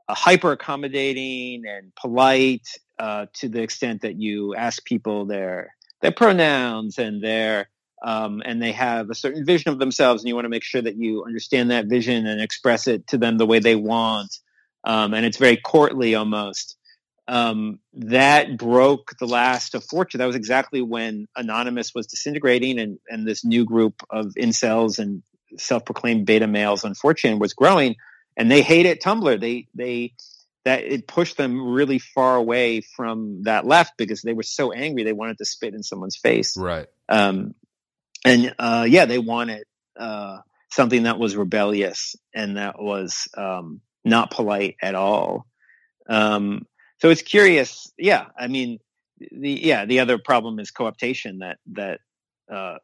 [0.07, 2.67] uh, hyper accommodating and polite
[2.97, 7.69] uh, to the extent that you ask people their their pronouns and their
[8.04, 10.82] um, and they have a certain vision of themselves, and you want to make sure
[10.82, 14.38] that you understand that vision and express it to them the way they want.
[14.84, 16.78] Um, and it's very courtly almost
[17.28, 20.20] um, that broke the last of fortune.
[20.20, 25.24] That was exactly when Anonymous was disintegrating and, and this new group of incels and
[25.58, 27.95] self-proclaimed beta males on 4chan was growing
[28.36, 29.39] and they hated Tumblr.
[29.39, 30.14] They, they,
[30.66, 35.04] that it pushed them really far away from that left because they were so angry.
[35.04, 36.58] They wanted to spit in someone's face.
[36.58, 36.88] Right.
[37.10, 37.54] Um,
[38.26, 39.63] and, uh, yeah, they wanted,
[39.99, 40.39] uh,
[40.71, 45.45] something that was rebellious and that was, um, not polite at all.
[46.09, 46.65] Um,
[46.99, 47.91] so it's curious.
[47.97, 48.80] Yeah, I mean,
[49.32, 51.99] the yeah the other problem is cooptation that that
[52.51, 52.78] uh,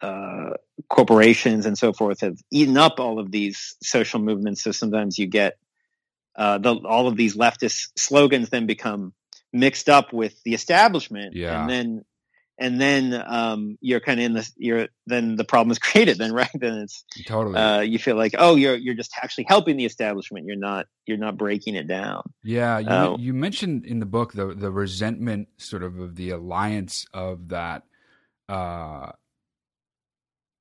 [0.00, 0.50] uh,
[0.88, 4.62] corporations and so forth have eaten up all of these social movements.
[4.62, 5.58] So sometimes you get
[6.36, 9.12] uh, the, all of these leftist slogans then become
[9.52, 11.60] mixed up with the establishment, yeah.
[11.60, 12.04] and then
[12.58, 16.32] and then um, you're kind of in the you're then the problem is created then
[16.32, 16.50] right?
[16.54, 17.56] Then it's totally.
[17.56, 20.46] uh, you feel like oh you're you're just actually helping the establishment.
[20.46, 22.22] You're not you're not breaking it down.
[22.42, 26.30] Yeah you, uh, you mentioned in the book the the resentment sort of of the
[26.30, 27.84] alliance of that
[28.48, 29.12] uh,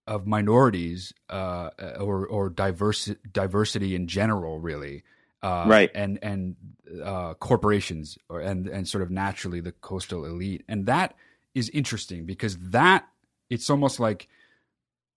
[0.06, 1.70] of minorities uh,
[2.00, 5.04] or or diverse diversity in general really
[5.44, 5.92] uh, right.
[5.94, 6.56] and and
[7.04, 10.64] uh, corporations or and and sort of naturally the coastal elite.
[10.68, 11.16] And that
[11.58, 13.08] is interesting because that
[13.50, 14.28] it's almost like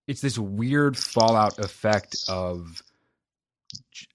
[0.08, 2.82] it's this weird fallout effect of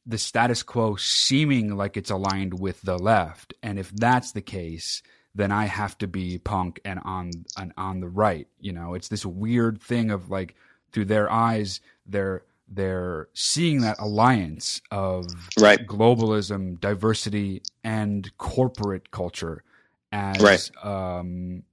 [0.06, 5.04] the status quo seeming like it's aligned with the left and if that's the case
[5.36, 9.08] then i have to be punk and on and on the right you know it's
[9.08, 10.56] this weird thing of like
[10.92, 15.26] through their eyes they're they're seeing that alliance of
[15.60, 15.86] right.
[15.86, 19.64] globalism diversity and corporate culture
[20.12, 20.72] as right.
[20.84, 21.64] um,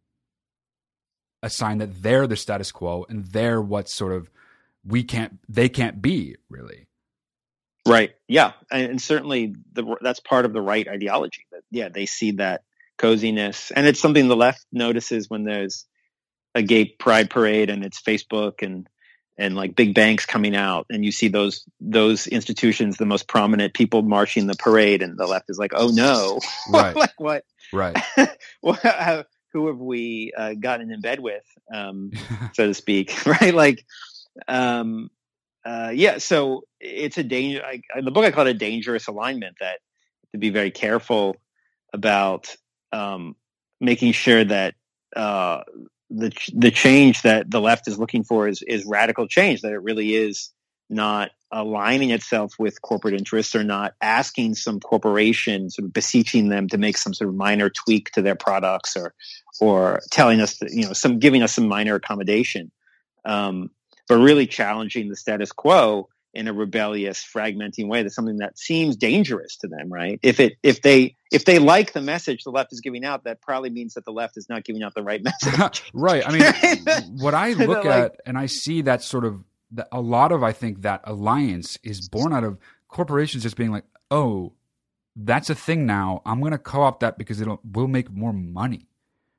[1.43, 4.31] a sign that they're the status quo and they're what sort of
[4.85, 6.87] we can't they can't be really.
[7.87, 8.13] Right.
[8.29, 8.53] Yeah.
[8.71, 12.63] And, and certainly the, that's part of the right ideology that yeah they see that
[12.97, 13.73] coziness.
[13.73, 15.87] And it's something the left notices when there's
[16.55, 18.87] a gay pride parade and it's facebook and
[19.39, 23.73] and like big banks coming out and you see those those institutions the most prominent
[23.73, 26.39] people marching the parade and the left is like oh no.
[26.71, 26.95] Right.
[26.95, 27.45] Like what?
[27.73, 27.97] Right.
[28.63, 28.79] Well,
[29.53, 32.11] who have we uh, gotten in bed with, um,
[32.55, 33.55] so to speak, right?
[33.55, 33.85] Like,
[34.49, 35.11] um,
[35.65, 36.19] uh, yeah.
[36.19, 37.63] So it's a danger.
[37.65, 39.57] I, in the book, I call it a dangerous alignment.
[39.61, 39.79] That
[40.33, 41.37] to be very careful
[41.93, 42.55] about
[42.93, 43.37] um,
[43.81, 44.75] making sure that
[45.15, 45.63] uh,
[46.11, 49.61] the the change that the left is looking for is is radical change.
[49.61, 50.51] That it really is
[50.93, 56.67] not aligning itself with corporate interests or not asking some corporation sort of beseeching them
[56.69, 59.15] to make some sort of minor tweak to their products or
[59.61, 62.71] or telling us that you know some giving us some minor accommodation.
[63.25, 63.71] Um,
[64.09, 68.97] but really challenging the status quo in a rebellious fragmenting way that's something that seems
[68.97, 70.19] dangerous to them right?
[70.23, 73.43] If it if they if they like the message the left is giving out that
[73.43, 75.83] probably means that the left is not giving out the right message.
[75.95, 76.27] Right.
[76.27, 79.45] I mean what i look like, at and i see that sort of
[79.91, 82.59] a lot of I think that alliance is born out of
[82.89, 84.53] corporations just being like, oh,
[85.17, 86.23] that's a thing now.
[86.25, 88.89] I'm going to co-opt that because it'll we'll make more money.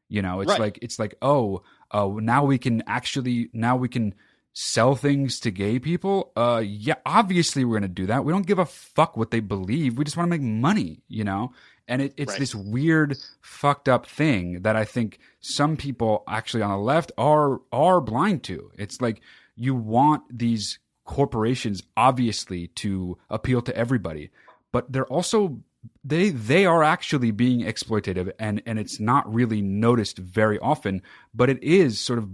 [0.10, 0.60] You know, it's right.
[0.60, 4.14] like it's like oh, uh, now we can actually now we can
[4.54, 6.32] sell things to gay people.
[6.36, 8.24] Uh, yeah, obviously we're going to do that.
[8.24, 9.98] We don't give a fuck what they believe.
[9.98, 11.02] We just want to make money.
[11.08, 11.54] You know,
[11.88, 12.40] and it, it's right.
[12.40, 17.62] this weird fucked up thing that I think some people actually on the left are
[17.72, 18.72] are blind to.
[18.78, 19.22] It's like
[19.56, 24.32] you want these corporations obviously to appeal to everybody,
[24.72, 25.60] but they're also
[26.04, 31.02] they they are actually being exploitative and and it's not really noticed very often,
[31.34, 32.30] but it is sort of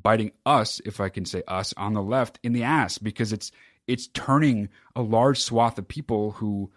[0.00, 3.52] biting us, if I can say us, on the left in the ass because it's
[3.86, 6.70] it's turning a large swath of people who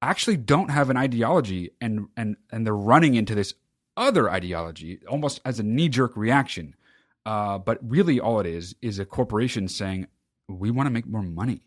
[0.00, 3.54] actually don't have an ideology and and and they're running into this
[3.96, 6.74] other ideology almost as a knee jerk reaction
[7.24, 10.06] uh, but really, all it is is a corporation saying
[10.48, 11.62] we want to make more money,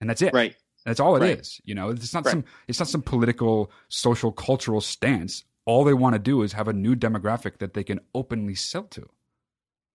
[0.00, 0.32] and that's it.
[0.32, 0.56] Right.
[0.84, 1.38] That's all it right.
[1.38, 1.60] is.
[1.64, 2.32] You know, it's not right.
[2.32, 5.44] some it's not some political, social, cultural stance.
[5.64, 8.84] All they want to do is have a new demographic that they can openly sell
[8.84, 9.08] to.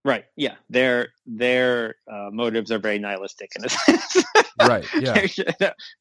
[0.04, 0.24] Right.
[0.36, 0.54] Yeah.
[0.70, 4.24] Their their uh, motives are very nihilistic in a sense.
[4.62, 4.86] right.
[4.94, 5.14] Yeah.
[5.14, 5.38] this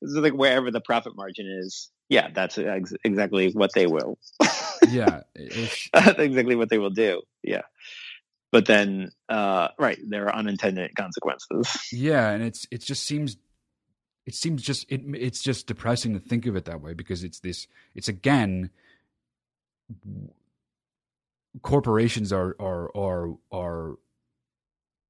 [0.01, 1.89] is like wherever the profit margin is.
[2.09, 4.17] Yeah, that's ex- exactly what they will.
[4.87, 5.23] yeah.
[5.93, 7.21] That's exactly what they will do.
[7.43, 7.63] Yeah
[8.51, 11.91] but then uh, right there are unintended consequences.
[11.91, 13.37] Yeah and it's it just seems
[14.25, 17.39] it seems just it it's just depressing to think of it that way because it's
[17.39, 18.69] this it's again
[21.61, 23.95] corporations are are are are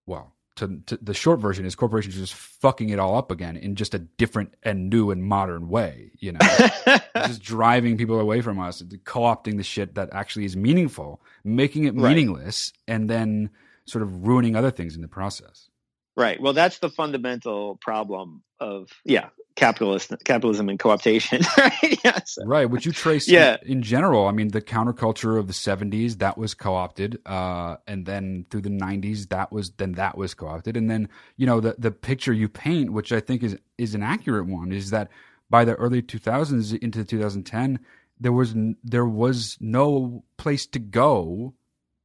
[0.05, 3.55] well to, to, the short version is corporations are just fucking it all up again
[3.55, 6.39] in just a different and new and modern way you know
[7.15, 11.95] just driving people away from us co-opting the shit that actually is meaningful making it
[11.95, 12.95] meaningless right.
[12.95, 13.49] and then
[13.85, 15.69] sort of ruining other things in the process
[16.17, 16.41] right.
[16.41, 21.99] Well that's the fundamental problem of yeah capitalist capitalism and co-optation right?
[22.03, 23.57] Yes right which you trace yeah.
[23.63, 24.27] in, in, general.
[24.27, 28.69] I mean the counterculture of the 70s that was co-opted uh, and then through the
[28.69, 30.75] 90s that was then that was co-opted.
[30.75, 31.07] And then
[31.37, 34.71] you know the the picture you paint which i think is is an accurate one
[34.71, 35.09] is that
[35.49, 37.79] by the early 2000s into 2010
[38.19, 41.53] there was there was no place to go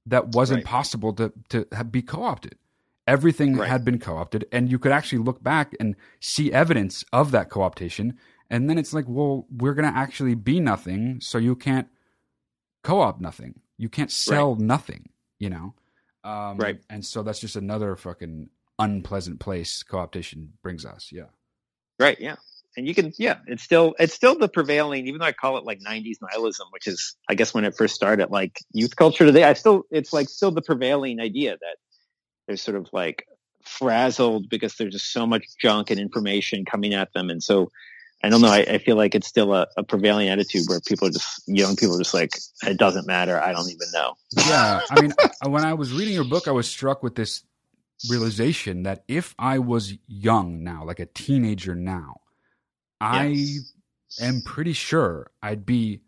[0.07, 0.65] that wasn't right.
[0.65, 2.57] possible to to be co-opted
[3.07, 3.69] Everything right.
[3.69, 7.51] had been co opted, and you could actually look back and see evidence of that
[7.51, 8.15] co optation.
[8.49, 11.89] And then it's like, well, we're going to actually be nothing, so you can't
[12.83, 13.61] co opt nothing.
[13.79, 14.61] You can't sell right.
[14.61, 15.75] nothing, you know?
[16.25, 16.81] Um, right.
[16.89, 21.11] And so that's just another fucking unpleasant place co optation brings us.
[21.11, 21.27] Yeah.
[21.99, 22.21] Right.
[22.21, 22.37] Yeah.
[22.77, 25.65] And you can, yeah, it's still, it's still the prevailing, even though I call it
[25.65, 29.45] like 90s nihilism, which is, I guess, when it first started, like youth culture today,
[29.45, 31.77] I still, it's like still the prevailing idea that
[32.53, 33.27] they're sort of like
[33.63, 37.31] frazzled because there's just so much junk and information coming at them.
[37.31, 37.71] And so
[38.23, 38.49] I don't know.
[38.49, 41.75] I, I feel like it's still a, a, prevailing attitude where people are just young
[41.77, 43.41] people are just like it doesn't matter.
[43.41, 44.15] I don't even know.
[44.47, 45.13] Yeah, I mean,
[45.47, 47.43] when I was reading your book, I was struck with this
[48.09, 52.21] realization that if I was young now, like a teenager now,
[53.01, 53.35] I
[54.21, 56.03] am pretty sure I'd be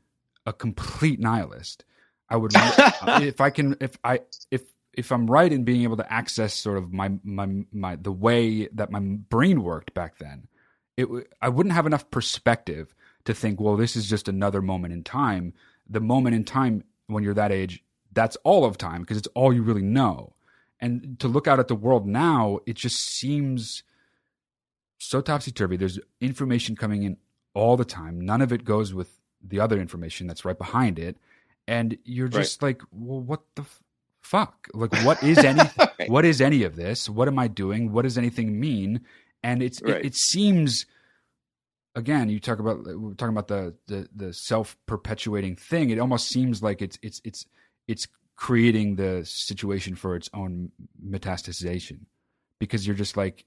[0.47, 1.85] a complete nihilist.
[2.28, 4.20] I would if I can if I
[4.52, 4.62] if
[4.97, 8.69] if I'm right in being able to access sort of my my my the way
[8.69, 10.49] that my brain worked back then,
[10.97, 11.09] it
[11.41, 12.95] I wouldn't have enough perspective
[13.25, 15.55] to think, well, this is just another moment in time.
[15.89, 19.53] The moment in time when you're that age, that's all of time because it's all
[19.53, 20.35] you really know.
[20.81, 23.83] And to look out at the world now, it just seems
[24.99, 25.77] so topsy turvy.
[25.77, 27.16] There's information coming in
[27.55, 28.21] all the time.
[28.21, 31.16] None of it goes with the other information that's right behind it.
[31.66, 32.69] And you're just right.
[32.69, 33.83] like, well, what the f-
[34.24, 34.68] fuck.
[34.72, 36.09] Like what is any right.
[36.09, 37.09] what is any of this?
[37.09, 37.92] What am i doing?
[37.92, 39.02] What does anything mean?
[39.42, 39.96] And it's right.
[39.96, 40.86] it, it, seems
[41.94, 45.90] again you talk about we're talking about the the, the self-perpetuating thing.
[45.90, 47.46] It almost seems like it's it's it's
[47.86, 50.72] it's creating the situation for its own
[51.06, 52.01] metastasization.
[52.59, 53.44] Because you're just like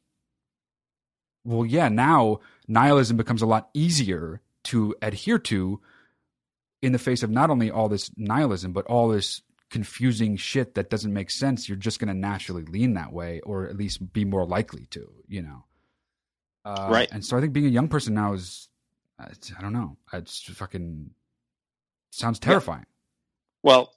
[1.43, 5.79] well yeah now nihilism becomes a lot easier to adhere to
[6.81, 10.89] in the face of not only all this nihilism but all this confusing shit that
[10.89, 14.23] doesn't make sense, you're just going to naturally lean that way, or at least be
[14.25, 15.65] more likely to, you know.
[16.65, 17.09] Uh, Right.
[17.11, 18.69] And so I think being a young person now is,
[19.19, 21.09] I don't know, it's fucking
[22.11, 22.85] sounds terrifying.
[23.63, 23.93] Well,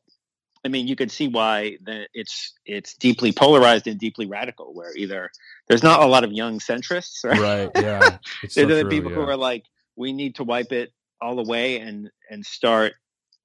[0.65, 4.75] I mean, you could see why the, it's it's deeply polarized and deeply radical.
[4.75, 5.31] Where either
[5.69, 7.41] there's not a lot of young centrists, right?
[7.41, 7.71] Right?
[7.77, 8.19] Yeah.
[8.49, 9.65] So They're the true, people who are like,
[9.97, 12.93] we need to wipe it all away and and start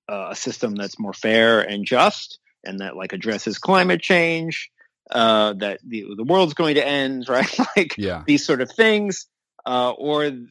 [0.10, 4.72] uh, a system that's more fair and just, and that like addresses climate change.
[5.12, 7.58] Uh, that the the world's going to end, right?
[7.78, 8.24] like Yeah.
[8.26, 9.28] these sort of things,
[9.66, 10.44] uh, or th-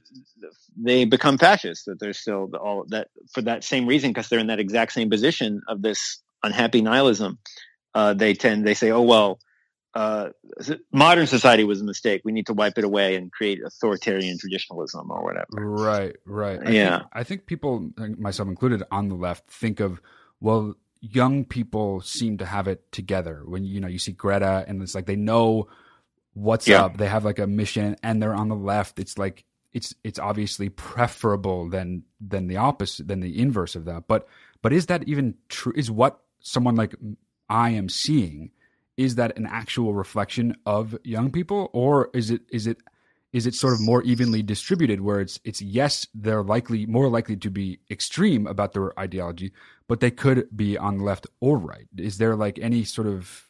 [0.76, 1.86] they become fascists.
[1.86, 5.10] That they're still all that for that same reason because they're in that exact same
[5.10, 7.38] position of this unhappy nihilism.
[7.94, 9.40] Uh, they tend they say, oh well,
[9.94, 10.30] uh,
[10.92, 12.22] modern society was a mistake.
[12.24, 15.46] We need to wipe it away and create authoritarian traditionalism or whatever.
[15.52, 16.60] Right, right.
[16.64, 16.98] I Yeah.
[16.98, 20.00] Think, I think people, myself included, on the left, think of
[20.40, 23.42] well, young people seem to have it together.
[23.46, 25.68] When you know you see Greta, and it's like they know
[26.34, 26.84] what's Yeah.
[26.84, 26.96] up.
[26.98, 28.98] They have like a mission, and they're on the left.
[28.98, 34.06] It's like it's it's obviously preferable than than the opposite than the inverse of that.
[34.08, 34.26] But
[34.60, 35.72] but is that even true?
[35.76, 36.94] Is what someone like
[37.48, 38.50] I am seeing?
[38.96, 42.78] Is that an actual reflection of young people, or is it is it
[43.32, 47.36] is it sort of more evenly distributed where it's it's yes they're likely more likely
[47.36, 49.52] to be extreme about their ideology
[49.88, 53.48] but they could be on the left or right is there like any sort of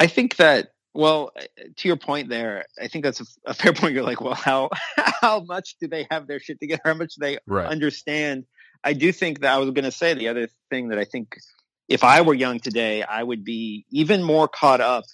[0.00, 1.30] I think that well,
[1.76, 3.94] to your point there, I think that's a, a fair point.
[3.94, 6.82] You're like, well, how how much do they have their shit together?
[6.84, 8.46] How much do they right understand?
[8.82, 11.36] I do think that I was going to say the other thing that I think
[11.88, 15.04] if I were young today, I would be even more caught up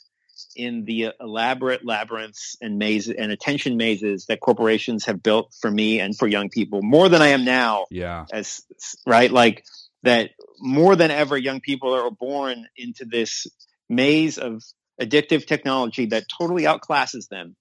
[0.56, 6.00] in the elaborate labyrinths and mazes and attention mazes that corporations have built for me
[6.00, 7.86] and for young people more than I am now.
[7.90, 8.26] Yeah.
[8.32, 8.62] As
[9.06, 9.30] right?
[9.30, 9.64] Like
[10.02, 10.30] that
[10.60, 13.46] more than ever young people are born into this
[13.88, 14.62] maze of
[15.00, 17.56] addictive technology that totally outclasses them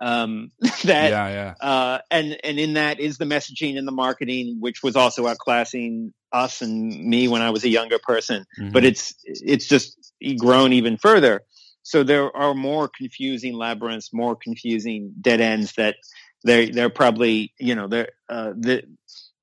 [0.00, 0.50] um
[0.84, 1.54] that yeah yeah.
[1.60, 6.12] uh and and in that is the messaging and the marketing which was also outclassing
[6.32, 8.44] us and me when i was a younger person.
[8.58, 8.72] Mhm.
[8.72, 9.96] but it's it's just
[10.38, 11.42] grown even further.
[11.82, 15.96] So there are more confusing labyrinths more confusing dead ends that
[16.44, 18.84] they they're probably you know they're uh the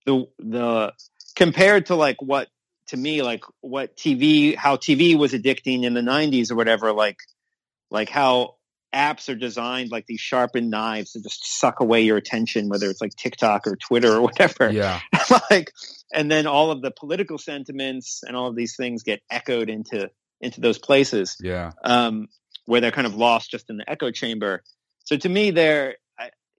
[0.06, 0.94] the the
[1.36, 2.48] compared to like what
[2.88, 7.18] to me like what tv how tv was addicting in the 90s or whatever like
[7.90, 8.55] like how
[8.96, 13.02] apps are designed like these sharpened knives to just suck away your attention whether it's
[13.02, 15.02] like tiktok or twitter or whatever yeah
[15.52, 15.72] like
[16.14, 20.10] and then all of the political sentiments and all of these things get echoed into
[20.40, 22.28] into those places yeah um,
[22.66, 24.64] where they're kind of lost just in the echo chamber.
[25.06, 25.96] So to me, there,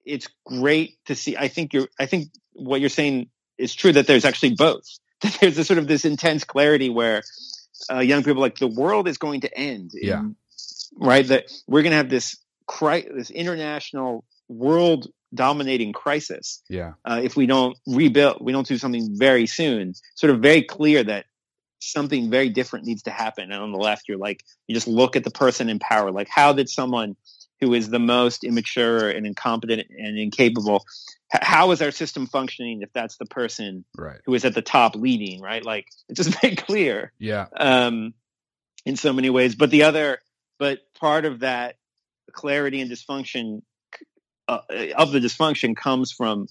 [0.04, 1.36] it's great to see.
[1.36, 1.88] I think you're.
[1.98, 3.92] I think what you're saying is true.
[3.92, 4.84] That there's actually both.
[5.22, 7.22] That there's a sort of this intense clarity where
[7.90, 9.92] uh, young people are like the world is going to end.
[9.94, 10.24] Yeah.
[10.96, 11.26] Right.
[11.26, 12.36] That we're going to have this
[12.66, 18.78] cri- this international world dominating crisis yeah uh, if we don't rebuild, we don't do
[18.78, 19.94] something very soon.
[20.14, 21.26] Sort of very clear that
[21.80, 23.52] something very different needs to happen.
[23.52, 26.10] And on the left, you're like, you just look at the person in power.
[26.10, 27.16] Like, how did someone
[27.60, 30.84] who is the most immature and incompetent and incapable,
[31.32, 34.94] how is our system functioning if that's the person right who is at the top
[34.94, 35.40] leading?
[35.40, 35.64] Right?
[35.64, 38.14] Like, it's just very clear yeah um,
[38.84, 39.54] in so many ways.
[39.54, 40.18] But the other,
[40.58, 41.76] but part of that
[42.32, 43.62] clarity and dysfunction
[44.48, 44.60] uh,
[44.96, 46.46] of the dysfunction comes from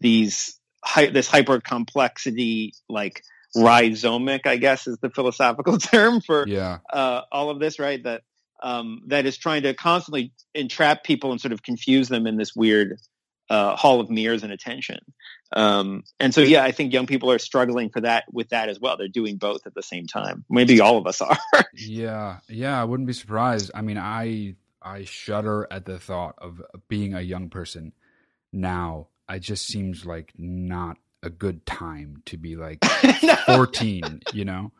[0.00, 0.58] these
[0.94, 3.22] this hyper complexity, like
[3.56, 8.02] rhizomic, I guess is the philosophical term for yeah uh, all of this, right?
[8.02, 8.22] That
[8.62, 12.54] um, that is trying to constantly entrap people and sort of confuse them in this
[12.54, 12.98] weird
[13.48, 14.98] uh, hall of mirrors and attention.
[15.54, 18.80] Um, and so, yeah, I think young people are struggling for that with that as
[18.80, 18.96] well.
[18.96, 20.44] They're doing both at the same time.
[20.50, 21.38] Maybe all of us are.
[21.74, 26.62] yeah yeah i wouldn't be surprised i mean i i shudder at the thought of
[26.88, 27.92] being a young person
[28.52, 32.84] now it just seems like not a good time to be like
[33.46, 34.72] 14 you know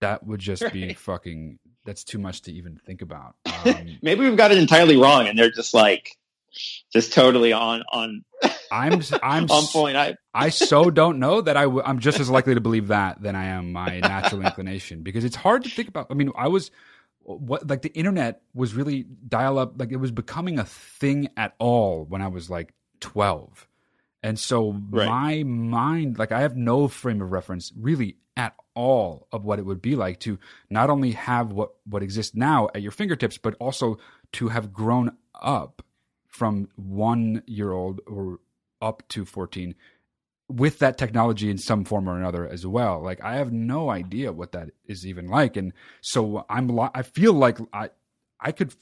[0.00, 3.36] that would just be fucking that's too much to even think about
[3.66, 6.16] um, Maybe we've got it entirely wrong, and they're just like,
[6.92, 8.22] just totally on on
[8.70, 9.96] i'm i'm on point.
[9.96, 13.22] I i so don't know that i w- i'm just as likely to believe that
[13.22, 16.48] than i am my natural inclination because it's hard to think about i mean i
[16.48, 16.70] was
[17.22, 21.54] what like the internet was really dial up like it was becoming a thing at
[21.58, 23.68] all when i was like 12
[24.22, 25.06] and so Right.
[25.06, 29.66] my mind like i have no frame of reference really at all of what it
[29.66, 30.38] would be like to
[30.70, 33.98] not only have what what exists now at your fingertips but also
[34.32, 35.83] to have grown up
[36.34, 38.40] from 1 year old or
[38.82, 39.76] up to 14
[40.48, 43.00] with that technology in some form or another as well.
[43.00, 47.32] Like I have no idea what that is even like, and so I'm I feel
[47.32, 47.90] like I
[48.40, 48.74] I could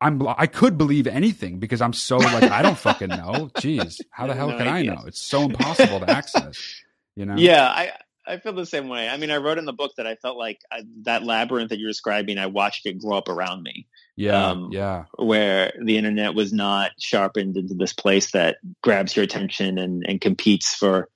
[0.00, 3.50] I'm I could believe anything because I'm so like I don't fucking know.
[3.58, 4.92] Jeez, how the hell no can idea.
[4.92, 5.02] I know?
[5.06, 6.82] It's so impossible to access.
[7.14, 7.36] You know?
[7.36, 7.92] Yeah, I
[8.26, 9.08] I feel the same way.
[9.08, 11.78] I mean, I wrote in the book that I felt like I, that labyrinth that
[11.78, 12.38] you're describing.
[12.38, 13.86] I watched it grow up around me.
[14.16, 15.04] Yeah, um, yeah.
[15.16, 20.20] Where the internet was not sharpened into this place that grabs your attention and and
[20.20, 21.08] competes for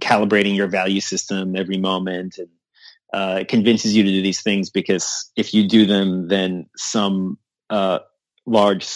[0.00, 2.48] calibrating your value system every moment and
[3.12, 7.38] uh, convinces you to do these things because if you do them, then some
[7.70, 8.00] uh,
[8.46, 8.88] large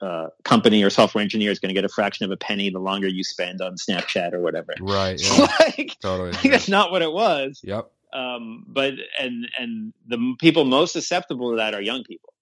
[0.00, 2.78] uh, company or software engineer is going to get a fraction of a penny the
[2.78, 4.74] longer you spend on Snapchat or whatever.
[4.80, 5.20] Right.
[5.20, 5.48] Yeah.
[5.60, 6.32] like, totally.
[6.32, 7.60] Like that's not what it was.
[7.64, 7.90] Yep.
[8.12, 12.32] Um, but and and the people most susceptible to that are young people.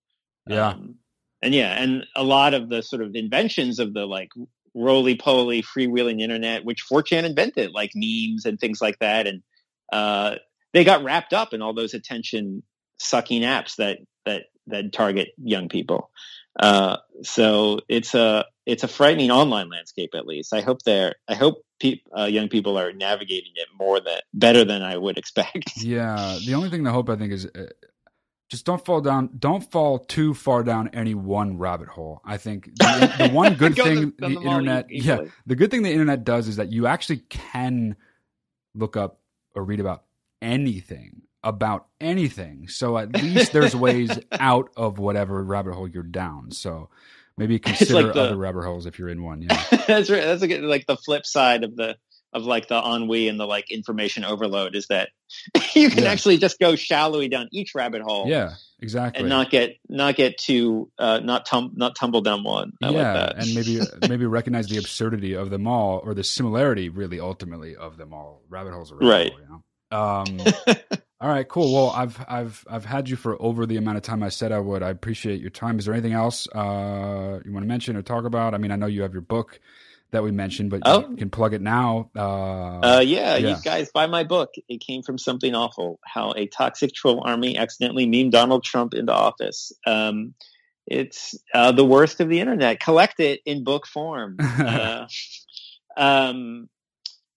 [0.47, 0.69] Yeah.
[0.69, 0.97] Um,
[1.43, 4.31] and yeah, and a lot of the sort of inventions of the like
[4.75, 9.43] roly poly freewheeling internet, which 4chan invented, like memes and things like that, and
[9.93, 10.37] uh,
[10.73, 12.63] they got wrapped up in all those attention
[12.99, 16.11] sucking apps that that that target young people.
[16.59, 20.11] Uh, so it's a it's a frightening online landscape.
[20.15, 24.01] At least I hope they're I hope pe- uh, young people are navigating it more
[24.01, 25.73] than better than I would expect.
[25.79, 27.49] Yeah, the only thing to hope I think is.
[28.53, 29.31] Just don't fall down.
[29.39, 32.21] Don't fall too far down any one rabbit hole.
[32.23, 36.23] I think the, the one good thing the internet, yeah, the good thing the internet
[36.23, 37.97] does is that you actually can
[38.75, 39.21] look up
[39.55, 40.03] or read about
[40.43, 42.69] anything about anything.
[42.69, 46.51] So at least there's ways out of whatever rabbit hole you're down.
[46.51, 46.91] So
[47.39, 49.41] maybe consider like the, other rabbit holes if you're in one.
[49.41, 50.25] Yeah, that's right.
[50.25, 51.97] That's like, like the flip side of the
[52.35, 55.09] of like the ennui and the like information overload is that
[55.75, 56.11] you can yeah.
[56.11, 58.29] actually just go shallowly down each rabbit hole.
[58.29, 59.21] Yeah, exactly.
[59.21, 62.73] And not get not get too uh, not tum- not tumble down one.
[62.83, 66.89] I yeah, like and maybe maybe recognize the absurdity of them all or the similarity
[66.89, 68.43] really ultimately of them all.
[68.49, 69.33] Rabbit holes are right.
[69.33, 69.63] Hole, you know?
[69.93, 70.41] Um,
[71.21, 71.73] all right, cool.
[71.73, 74.59] Well, I've I've I've had you for over the amount of time I said I
[74.59, 74.83] would.
[74.83, 75.79] I appreciate your time.
[75.79, 78.55] Is there anything else uh, you want to mention or talk about?
[78.55, 79.61] I mean, I know you have your book
[80.13, 81.09] that we mentioned, but oh.
[81.11, 82.11] you can plug it now.
[82.17, 84.55] Uh, uh, yeah, yeah, you guys buy my book.
[84.69, 89.13] It came from something awful: how a toxic troll army accidentally memed Donald Trump into
[89.13, 89.73] office.
[89.87, 90.35] Um,
[90.87, 92.81] it's uh, the worst of the internet.
[92.81, 94.37] Collect it in book form.
[94.63, 95.07] Uh,
[95.97, 96.69] um,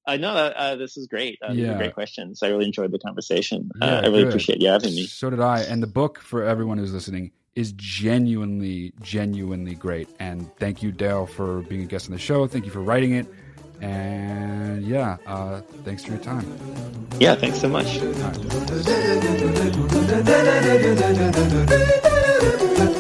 [0.08, 1.40] uh, no, uh, this is great.
[1.48, 1.78] Uh, yeah.
[1.78, 2.44] great questions.
[2.44, 3.72] I really enjoyed the conversation.
[3.82, 4.28] Uh, yeah, I really good.
[4.30, 5.08] appreciate you having me.
[5.08, 5.62] So did I.
[5.62, 10.10] And the book, for everyone who's listening, is genuinely, genuinely great.
[10.20, 12.46] And thank you, Dale, for being a guest on the show.
[12.48, 13.28] Thank you for writing it.
[13.82, 16.46] And yeah, uh, thanks for your time.
[17.20, 18.00] Yeah, thanks so much.